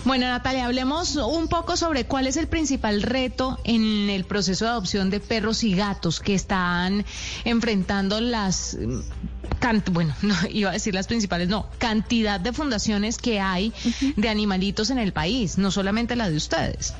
[0.06, 4.72] Bueno, Natalia, hablemos un poco sobre cuál es el principal reto en el proceso de
[4.72, 7.04] adopción de perros y gatos que están
[7.44, 8.78] enfrentando las
[9.91, 13.74] bueno, no iba a decir las principales, no, cantidad de fundaciones que hay
[14.16, 16.93] de animalitos en el país, no solamente la de ustedes.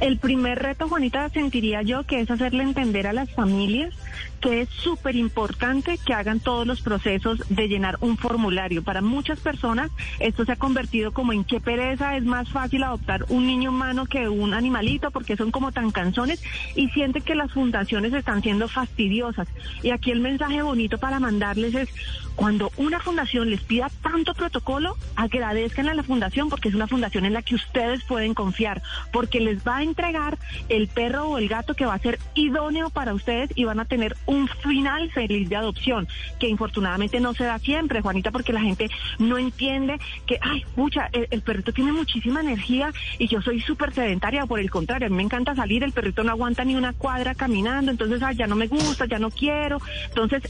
[0.00, 3.94] El primer reto, Juanita, sentiría yo que es hacerle entender a las familias
[4.40, 8.82] que es súper importante que hagan todos los procesos de llenar un formulario.
[8.82, 13.26] Para muchas personas esto se ha convertido como en qué pereza, es más fácil adoptar
[13.28, 16.42] un niño humano que un animalito porque son como tan canzones
[16.74, 19.48] y sienten que las fundaciones están siendo fastidiosas.
[19.82, 21.88] Y aquí el mensaje bonito para mandarles es,
[22.34, 27.26] cuando una fundación les pida tanto protocolo, agradezcan a la fundación porque es una fundación
[27.26, 28.82] en la que ustedes pueden confiar,
[29.12, 30.38] porque les va a entregar
[30.68, 33.84] el perro o el gato que va a ser idóneo para ustedes y van a
[33.84, 38.60] tener un final feliz de adopción, que infortunadamente no se da siempre, Juanita, porque la
[38.60, 38.88] gente
[39.18, 44.46] no entiende que, ay, pucha, el, perrito tiene muchísima energía y yo soy súper sedentaria,
[44.46, 47.34] por el contrario, a mí me encanta salir, el perrito no aguanta ni una cuadra
[47.34, 49.78] caminando, entonces, ay, ya no me gusta, ya no quiero,
[50.08, 50.42] entonces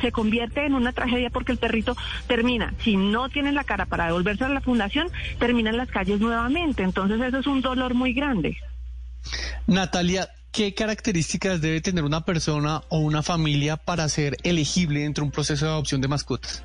[0.00, 1.96] se convierte en una tragedia porque el perrito
[2.26, 6.20] termina, si no tiene la cara para devolverse a la fundación, termina en las calles
[6.20, 6.82] nuevamente.
[6.82, 8.56] Entonces eso es un dolor muy grande.
[9.66, 15.26] Natalia, ¿Qué características debe tener una persona o una familia para ser elegible dentro de
[15.26, 16.64] un proceso de adopción de mascotas?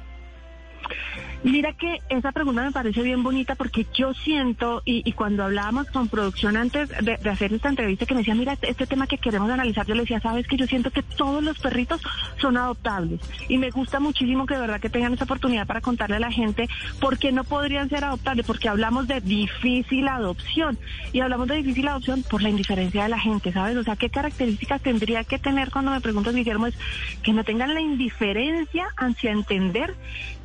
[1.43, 6.07] Mira que esa pregunta me parece bien bonita porque yo siento, y, cuando hablábamos con
[6.07, 9.85] producción antes de, hacer esta entrevista, que me decía, mira, este, tema que queremos analizar,
[9.85, 12.01] yo le decía, sabes que yo siento que todos los perritos
[12.39, 13.19] son adoptables.
[13.49, 16.31] Y me gusta muchísimo que de verdad que tengan esa oportunidad para contarle a la
[16.31, 16.69] gente
[17.01, 20.79] por qué no podrían ser adoptables, porque hablamos de difícil adopción.
[21.11, 23.75] Y hablamos de difícil adopción por la indiferencia de la gente, ¿sabes?
[23.75, 26.67] O sea, ¿qué características tendría que tener cuando me preguntas, Guillermo?
[26.67, 26.75] Es
[27.21, 29.93] que no tengan la indiferencia hacia entender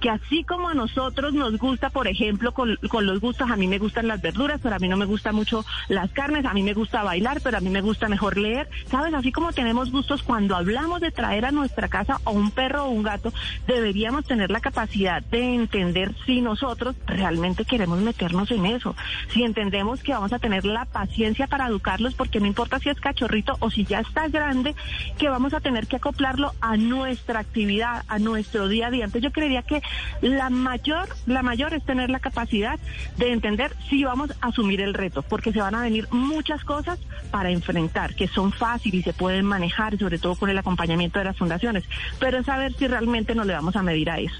[0.01, 3.79] que así como nosotros nosotros nos gusta, por ejemplo, con, los gustos, a mí me
[3.79, 6.73] gustan las verduras, pero a mí no me gusta mucho las carnes, a mí me
[6.73, 9.13] gusta bailar, pero a mí me gusta mejor leer, ¿sabes?
[9.13, 12.89] Así como tenemos gustos, cuando hablamos de traer a nuestra casa a un perro o
[12.89, 13.35] un gato,
[13.67, 18.97] deberíamos tener la capacidad de entender si nosotros realmente queremos meternos en eso,
[19.33, 22.99] si entendemos que vamos a tener la paciencia para educarlos, porque no importa si es
[22.99, 24.75] cachorrito o si ya está grande,
[25.19, 29.05] que vamos a tener que acoplarlo a nuestra actividad, a nuestro día a día.
[29.05, 29.83] Entonces yo creería que
[30.23, 30.78] la mayoría
[31.27, 32.79] la mayor es tener la capacidad
[33.17, 36.99] de entender si vamos a asumir el reto, porque se van a venir muchas cosas
[37.31, 41.27] para enfrentar, que son fáciles y se pueden manejar, sobre todo con el acompañamiento de
[41.27, 41.85] las fundaciones,
[42.19, 44.37] pero es saber si realmente nos le vamos a medir a eso.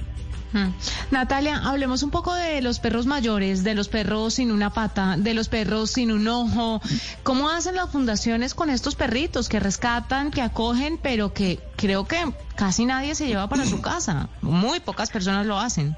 [0.53, 0.71] Hmm.
[1.11, 5.35] Natalia, hablemos un poco de los perros mayores, de los perros sin una pata, de
[5.35, 6.81] los perros sin un ojo.
[7.23, 12.33] ¿Cómo hacen las fundaciones con estos perritos que rescatan, que acogen, pero que creo que
[12.57, 14.31] casi nadie se lleva para su casa?
[14.41, 15.95] Muy pocas personas lo hacen.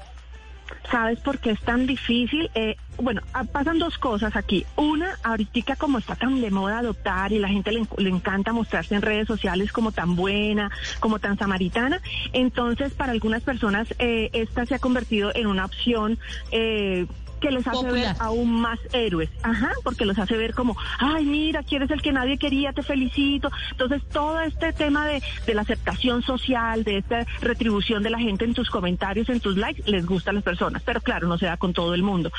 [0.89, 2.49] ¿Sabes por qué es tan difícil?
[2.53, 4.65] Eh, bueno, ah, pasan dos cosas aquí.
[4.75, 9.01] Una, ahorita como está tan de moda adoptar y la gente le, encanta mostrarse en
[9.01, 12.01] redes sociales como tan buena, como tan samaritana,
[12.33, 16.19] entonces para algunas personas eh, esta se ha convertido en una opción
[16.51, 17.05] eh,
[17.41, 21.63] que les hace ver aún más héroes, ajá, porque los hace ver como, ay, mira,
[21.63, 23.51] quieres el que nadie quería, te felicito.
[23.71, 28.45] Entonces, todo este tema de, de la aceptación social, de esta retribución de la gente
[28.45, 31.47] en tus comentarios, en tus likes, les gusta a las personas, pero claro, no se
[31.47, 32.31] da con todo el mundo.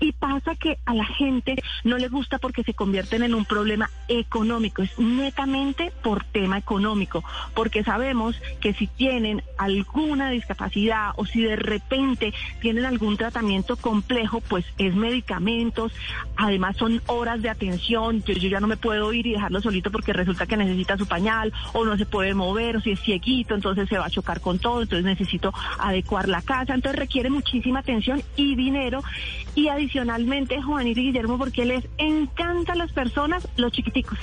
[0.00, 3.88] Y pasa que a la gente no le gusta porque se convierten en un problema
[4.08, 7.22] económico, es netamente por tema económico,
[7.54, 14.40] porque sabemos que si tienen alguna discapacidad o si de repente tienen algún tratamiento complejo,
[14.48, 15.92] pues es medicamentos,
[16.36, 19.90] además son horas de atención, yo, yo ya no me puedo ir y dejarlo solito
[19.90, 23.54] porque resulta que necesita su pañal o no se puede mover o si es cieguito,
[23.54, 27.80] entonces se va a chocar con todo, entonces necesito adecuar la casa, entonces requiere muchísima
[27.80, 29.02] atención y dinero
[29.54, 34.18] y adicionalmente Juanito y Guillermo porque les encanta a las personas los chiquiticos.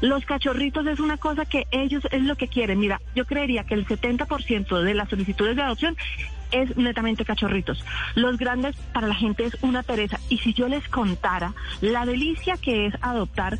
[0.00, 2.78] Los cachorritos es una cosa que ellos es lo que quieren.
[2.78, 5.96] Mira, yo creería que el 70% de las solicitudes de adopción
[6.50, 7.84] es netamente cachorritos.
[8.14, 10.18] Los grandes para la gente es una pereza.
[10.28, 13.58] Y si yo les contara la delicia que es adoptar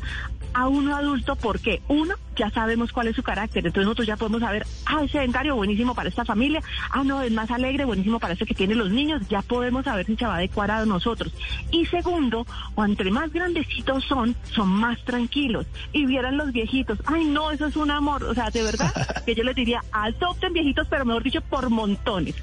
[0.53, 4.41] a uno adulto, porque uno, ya sabemos cuál es su carácter, entonces nosotros ya podemos
[4.41, 8.33] saber, ah, es sedentario, buenísimo para esta familia, ah, no, es más alegre, buenísimo para
[8.33, 11.31] este que tiene los niños, ya podemos saber si se va a adecuar a nosotros.
[11.69, 15.67] Y segundo, entre más grandecitos son, son más tranquilos.
[15.93, 18.91] Y vieran los viejitos, ay, no, eso es un amor, o sea, de verdad,
[19.25, 22.35] que yo les diría, adopten viejitos, pero mejor dicho, por montones.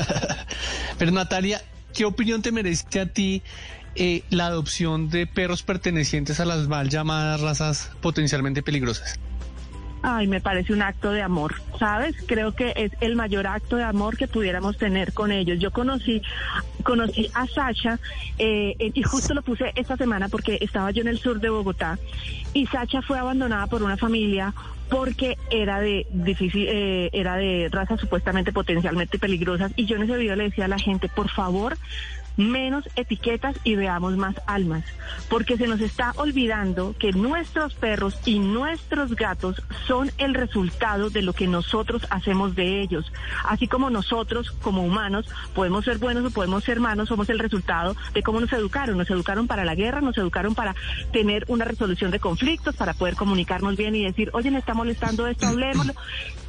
[0.98, 1.60] Pero Natalia,
[1.94, 3.42] ¿qué opinión te merece a ti
[3.94, 9.18] eh, la adopción de perros pertenecientes a las mal llamadas razas potencialmente peligrosas?
[10.02, 12.14] Ay, me parece un acto de amor, ¿sabes?
[12.26, 15.58] Creo que es el mayor acto de amor que pudiéramos tener con ellos.
[15.58, 16.22] Yo conocí,
[16.84, 17.98] conocí a Sacha
[18.38, 21.98] eh, y justo lo puse esta semana porque estaba yo en el sur de Bogotá
[22.52, 24.54] y Sacha fue abandonada por una familia
[24.88, 30.16] porque era de difícil, eh, era de razas supuestamente potencialmente peligrosas y yo en ese
[30.16, 31.76] video le decía a la gente, por favor,
[32.36, 34.84] menos etiquetas y veamos más almas,
[35.28, 41.22] porque se nos está olvidando que nuestros perros y nuestros gatos son el resultado de
[41.22, 43.12] lo que nosotros hacemos de ellos,
[43.44, 47.96] así como nosotros como humanos podemos ser buenos o podemos ser malos, somos el resultado
[48.14, 50.74] de cómo nos educaron, nos educaron para la guerra, nos educaron para
[51.12, 55.26] tener una resolución de conflictos, para poder comunicarnos bien y decir, oye, me está molestando
[55.26, 55.94] esto, hablemoslo,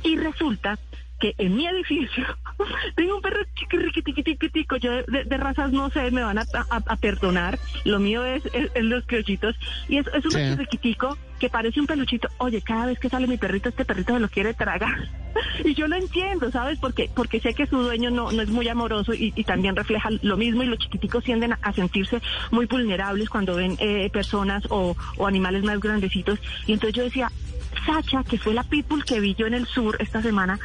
[0.04, 0.78] y resulta
[1.20, 2.26] que en mi edificio
[2.96, 8.26] tengo un perro chiquitiquitico, yo de, razas no sé, me van a, perdonar, lo mío
[8.26, 8.44] es,
[8.76, 9.56] los criollitos,
[9.88, 13.28] y es, es un perro chiquitico que parece un peluchito, oye, cada vez que sale
[13.28, 15.10] mi perrito, este perrito se lo quiere tragar,
[15.64, 16.80] y yo lo entiendo, ¿sabes?
[16.80, 20.38] Porque, porque sé que su dueño no, no es muy amoroso y, también refleja lo
[20.38, 25.28] mismo, y los chiquiticos tienden a, sentirse muy vulnerables cuando ven eh, personas o, o
[25.28, 27.32] animales más grandecitos, y entonces yo decía,
[27.86, 30.60] Sacha, que fue la pitbull que vi yo en el sur esta semana,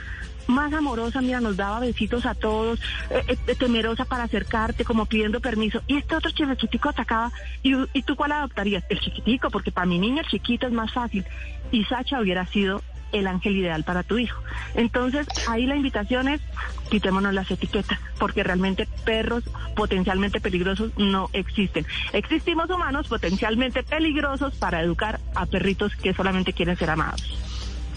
[0.46, 2.80] más amorosa, mira, nos daba besitos a todos,
[3.10, 5.82] eh, eh, temerosa para acercarte, como pidiendo permiso.
[5.86, 7.32] Y este otro chiquitico atacaba,
[7.62, 8.84] ¿y, ¿y tú cuál adoptarías?
[8.88, 11.24] El chiquitico, porque para mi niña el chiquito es más fácil.
[11.70, 12.82] Y Sacha hubiera sido
[13.12, 14.42] el ángel ideal para tu hijo.
[14.74, 16.40] Entonces, ahí la invitación es,
[16.90, 19.44] quitémonos las etiquetas, porque realmente perros
[19.76, 21.86] potencialmente peligrosos no existen.
[22.12, 27.51] Existimos humanos potencialmente peligrosos para educar a perritos que solamente quieren ser amados.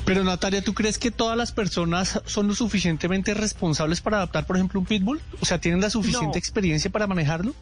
[0.05, 4.55] Pero Natalia, ¿tú crees que todas las personas son lo suficientemente responsables para adaptar, por
[4.55, 5.19] ejemplo, un pitbull?
[5.41, 7.55] O sea, ¿tienen la suficiente experiencia para manejarlo?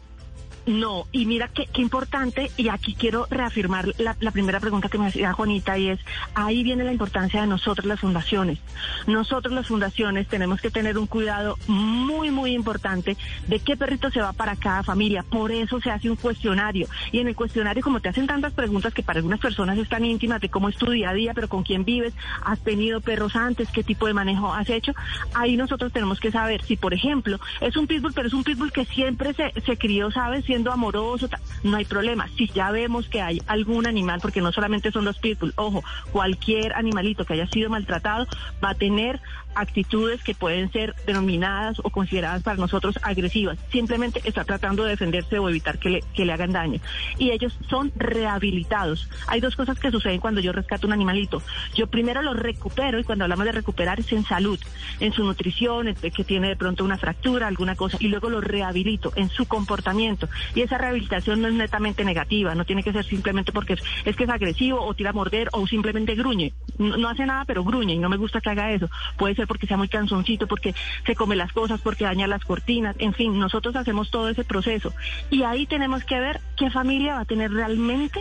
[0.66, 5.06] No, y mira qué, qué importante, y aquí quiero reafirmar la, primera pregunta que me
[5.06, 6.00] hacía Juanita, y es,
[6.34, 8.58] ahí viene la importancia de nosotros las fundaciones.
[9.06, 14.20] Nosotros las fundaciones tenemos que tener un cuidado muy, muy importante de qué perrito se
[14.20, 15.22] va para cada familia.
[15.22, 16.88] Por eso se hace un cuestionario.
[17.12, 20.40] Y en el cuestionario, como te hacen tantas preguntas que para algunas personas están íntimas
[20.40, 23.68] de cómo es tu día a día, pero con quién vives, has tenido perros antes,
[23.70, 24.92] qué tipo de manejo has hecho,
[25.34, 28.72] ahí nosotros tenemos que saber si, por ejemplo, es un pitbull, pero es un pitbull
[28.72, 30.44] que siempre se, se crió, ¿sabes?
[30.54, 31.28] Siendo amoroso,
[31.64, 32.28] no hay problema.
[32.36, 35.82] Si ya vemos que hay algún animal, porque no solamente son los pitbull, ojo,
[36.12, 38.28] cualquier animalito que haya sido maltratado
[38.62, 39.20] va a tener
[39.54, 43.58] actitudes que pueden ser denominadas o consideradas para nosotros agresivas.
[43.70, 46.80] Simplemente está tratando de defenderse o evitar que le, que le hagan daño.
[47.18, 49.08] Y ellos son rehabilitados.
[49.26, 51.42] Hay dos cosas que suceden cuando yo rescato un animalito.
[51.74, 54.58] Yo primero lo recupero y cuando hablamos de recuperar es en salud,
[55.00, 59.12] en su nutrición, que tiene de pronto una fractura, alguna cosa, y luego lo rehabilito
[59.16, 60.28] en su comportamiento.
[60.54, 63.74] Y esa rehabilitación no es netamente negativa, no tiene que ser simplemente porque
[64.04, 66.52] es, que es agresivo o tira a morder o simplemente gruñe.
[66.78, 68.88] No hace nada, pero gruñe y no me gusta que haga eso.
[69.16, 70.74] Puede ser porque sea muy cansoncito, porque
[71.06, 74.92] se come las cosas, porque daña las cortinas, en fin, nosotros hacemos todo ese proceso.
[75.30, 78.20] Y ahí tenemos que ver qué familia va a tener realmente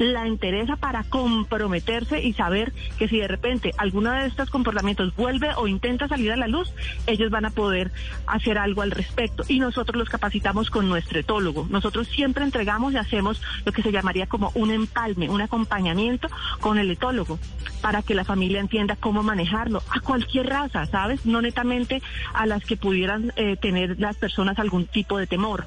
[0.00, 5.50] la interesa para comprometerse y saber que si de repente alguno de estos comportamientos vuelve
[5.56, 6.72] o intenta salir a la luz,
[7.06, 7.92] ellos van a poder
[8.26, 9.44] hacer algo al respecto.
[9.46, 11.66] Y nosotros los capacitamos con nuestro etólogo.
[11.68, 16.28] Nosotros siempre entregamos y hacemos lo que se llamaría como un empalme, un acompañamiento
[16.60, 17.38] con el etólogo
[17.82, 21.26] para que la familia entienda cómo manejarlo a cualquier raza, ¿sabes?
[21.26, 25.66] No netamente a las que pudieran eh, tener las personas algún tipo de temor.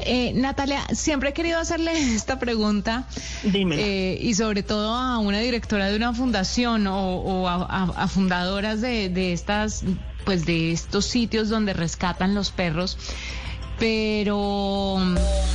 [0.00, 3.06] Eh, Natalia, siempre he querido hacerle esta pregunta
[3.42, 9.32] eh, y sobre todo a una directora de una fundación o, a, fundadoras de, de,
[9.32, 9.84] estas,
[10.24, 12.98] pues de estos sitios donde rescatan los perros.
[13.76, 14.98] Pero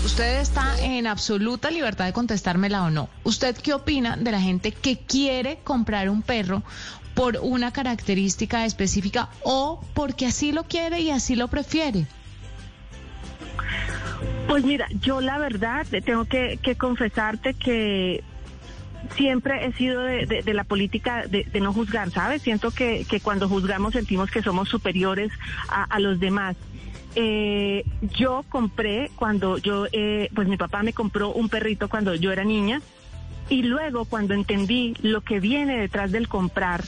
[0.04, 3.08] usted está en absoluta libertad de contestármela o no.
[3.24, 6.62] ¿Usted qué opina de la gente que quiere comprar un perro
[7.14, 12.08] por una característica específica o porque así lo quiere y así lo prefiere?
[14.48, 18.24] Pues mira, yo la verdad tengo que, confesarte que
[19.16, 22.42] siempre he sido de, la política de, no juzgar, ¿sabes?
[22.42, 25.32] Siento que, cuando juzgamos sentimos que somos superiores
[25.70, 26.56] a, los demás.
[27.16, 27.86] Eh,
[28.18, 32.44] yo compré cuando yo, eh, pues mi papá me compró un perrito cuando yo era
[32.44, 32.82] niña
[33.50, 36.84] y luego cuando entendí lo que viene detrás del comprar,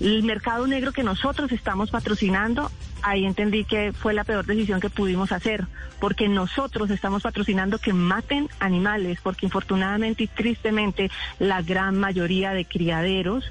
[0.00, 2.70] el mercado negro que nosotros estamos patrocinando,
[3.02, 5.66] ahí entendí que fue la peor decisión que pudimos hacer,
[6.00, 12.64] porque nosotros estamos patrocinando que maten animales, porque infortunadamente y tristemente la gran mayoría de
[12.64, 13.44] criaderos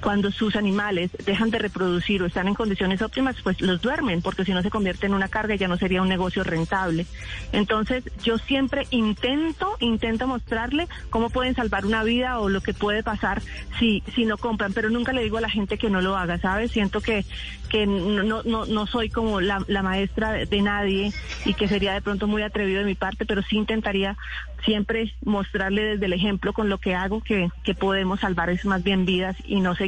[0.00, 4.44] cuando sus animales dejan de reproducir o están en condiciones óptimas, pues los duermen, porque
[4.44, 7.06] si no se convierte en una carga ya no sería un negocio rentable.
[7.52, 13.02] Entonces, yo siempre intento, intento mostrarle cómo pueden salvar una vida o lo que puede
[13.02, 13.42] pasar
[13.78, 16.38] si, si no compran, pero nunca le digo a la gente que no lo haga,
[16.38, 16.70] ¿sabes?
[16.70, 17.24] Siento que,
[17.68, 21.12] que no, no, no soy como la, maestra de nadie
[21.44, 24.16] y que sería de pronto muy atrevido de mi parte, pero sí intentaría
[24.64, 28.82] siempre mostrarle desde el ejemplo con lo que hago que, que podemos salvar es más
[28.82, 29.87] bien vidas y no seguir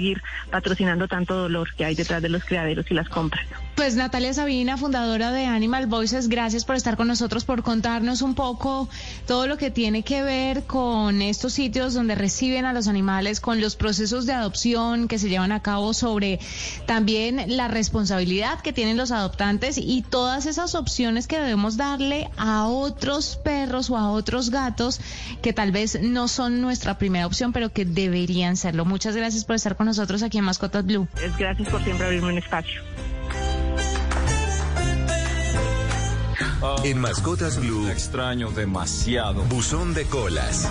[0.50, 3.46] patrocinando tanto dolor que hay detrás de los criaderos y las compras.
[3.76, 8.34] Pues Natalia Sabina, fundadora de Animal Voices, gracias por estar con nosotros, por contarnos un
[8.34, 8.88] poco
[9.26, 13.60] todo lo que tiene que ver con estos sitios donde reciben a los animales, con
[13.60, 16.40] los procesos de adopción que se llevan a cabo, sobre
[16.84, 22.66] también la responsabilidad que tienen los adoptantes y todas esas opciones que debemos darle a
[22.66, 25.00] otros perros o a otros gatos
[25.40, 28.84] que tal vez no son nuestra primera opción, pero que deberían serlo.
[28.84, 31.08] Muchas gracias por estar con nosotros aquí en Mascotas Blue.
[31.38, 32.82] Gracias por siempre abrirme un espacio.
[36.84, 37.88] En Mascotas Blue.
[37.88, 39.42] extraño demasiado.
[39.44, 40.70] Buzón de colas.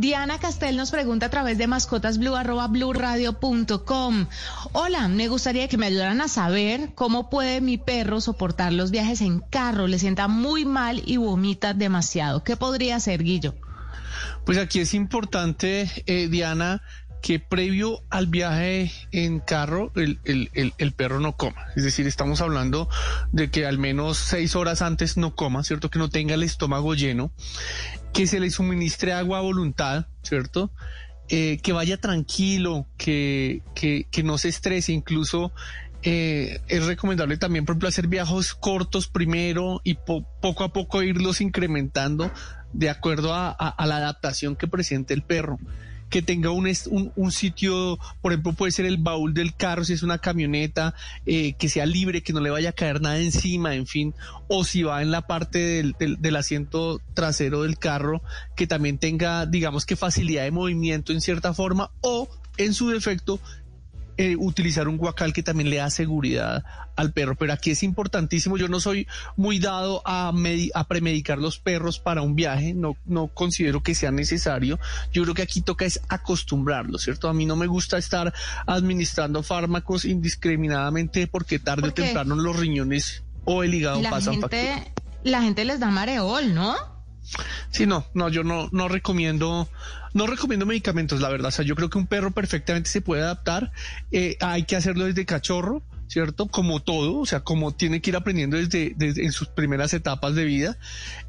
[0.00, 4.26] Diana Castel nos pregunta a través de mascotasblue.com.
[4.72, 9.20] Hola, me gustaría que me ayudaran a saber cómo puede mi perro soportar los viajes
[9.20, 9.88] en carro.
[9.88, 12.42] Le sienta muy mal y vomita demasiado.
[12.44, 13.54] ¿Qué podría hacer, Guillo?
[14.46, 16.80] Pues aquí es importante, eh, Diana,
[17.20, 21.66] que previo al viaje en carro el, el, el, perro no coma.
[21.76, 22.88] Es decir, estamos hablando
[23.32, 25.90] de que al menos seis horas antes no coma, ¿cierto?
[25.90, 27.30] Que no tenga el estómago lleno,
[28.12, 30.72] que se le suministre agua a voluntad, ¿cierto?
[31.28, 35.52] Eh, que vaya tranquilo, que, que, que no se estrese, incluso
[36.02, 41.02] eh, es recomendable también, por ejemplo, hacer viajes cortos primero y po poco a poco
[41.02, 42.32] irlos incrementando
[42.72, 45.58] de acuerdo a, a la adaptación que presente el perro
[46.10, 49.92] que tenga un, un, un, sitio, por ejemplo, puede ser el baúl del carro, si
[49.92, 53.74] es una camioneta, eh, que sea libre, que no le vaya a caer nada encima,
[53.74, 54.14] en fin,
[54.48, 58.22] o si va en la parte del, del, del asiento trasero del carro,
[58.56, 63.40] que también tenga, digamos que facilidad de movimiento en cierta forma, o en su defecto,
[64.20, 66.62] eh, utilizar un guacal que también le da seguridad
[66.94, 67.36] al perro.
[67.36, 70.30] Pero aquí es importantísimo, yo no soy muy dado a,
[70.74, 74.78] a premedicar los perros para un viaje, no, no considero que sea necesario.
[75.10, 77.30] Yo creo que aquí toca es acostumbrarlos, ¿cierto?
[77.30, 78.34] A mí no me gusta estar
[78.66, 84.66] administrando fármacos indiscriminadamente porque tarde o temprano los riñones o el hígado la pasan gente,
[84.66, 84.94] factura.
[85.24, 86.99] La gente les da mareol, ¿no?
[87.70, 89.68] Sí, no, no, yo no, no recomiendo,
[90.14, 91.48] no recomiendo medicamentos, la verdad.
[91.48, 93.72] O sea, yo creo que un perro perfectamente se puede adaptar.
[94.10, 96.48] Eh, hay que hacerlo desde cachorro, ¿cierto?
[96.48, 100.34] Como todo, o sea, como tiene que ir aprendiendo desde, desde en sus primeras etapas
[100.34, 100.76] de vida,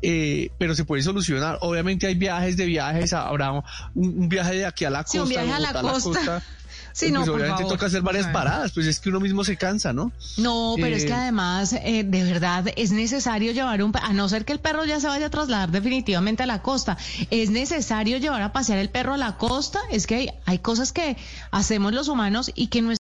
[0.02, 1.60] eh, pero se puede solucionar.
[1.62, 3.64] Obviamente hay viajes de viajes, habrá un,
[3.94, 6.02] un viaje de aquí a la costa, Sí, un viaje a la costa.
[6.02, 6.44] costa.
[6.94, 9.58] Sí, pues no, por obviamente toca hacer varias paradas, pues es que uno mismo se
[9.58, 10.12] cansa, ¿no?
[10.38, 14.28] No, pero es Eh, que además, eh, de verdad, es necesario llevar un, a no
[14.30, 16.98] ser que el perro ya se vaya a trasladar definitivamente a la costa,
[17.30, 20.92] es necesario llevar a pasear el perro a la costa, es que hay, hay cosas
[20.92, 21.18] que
[21.52, 22.90] hacemos los humanos y que nuestra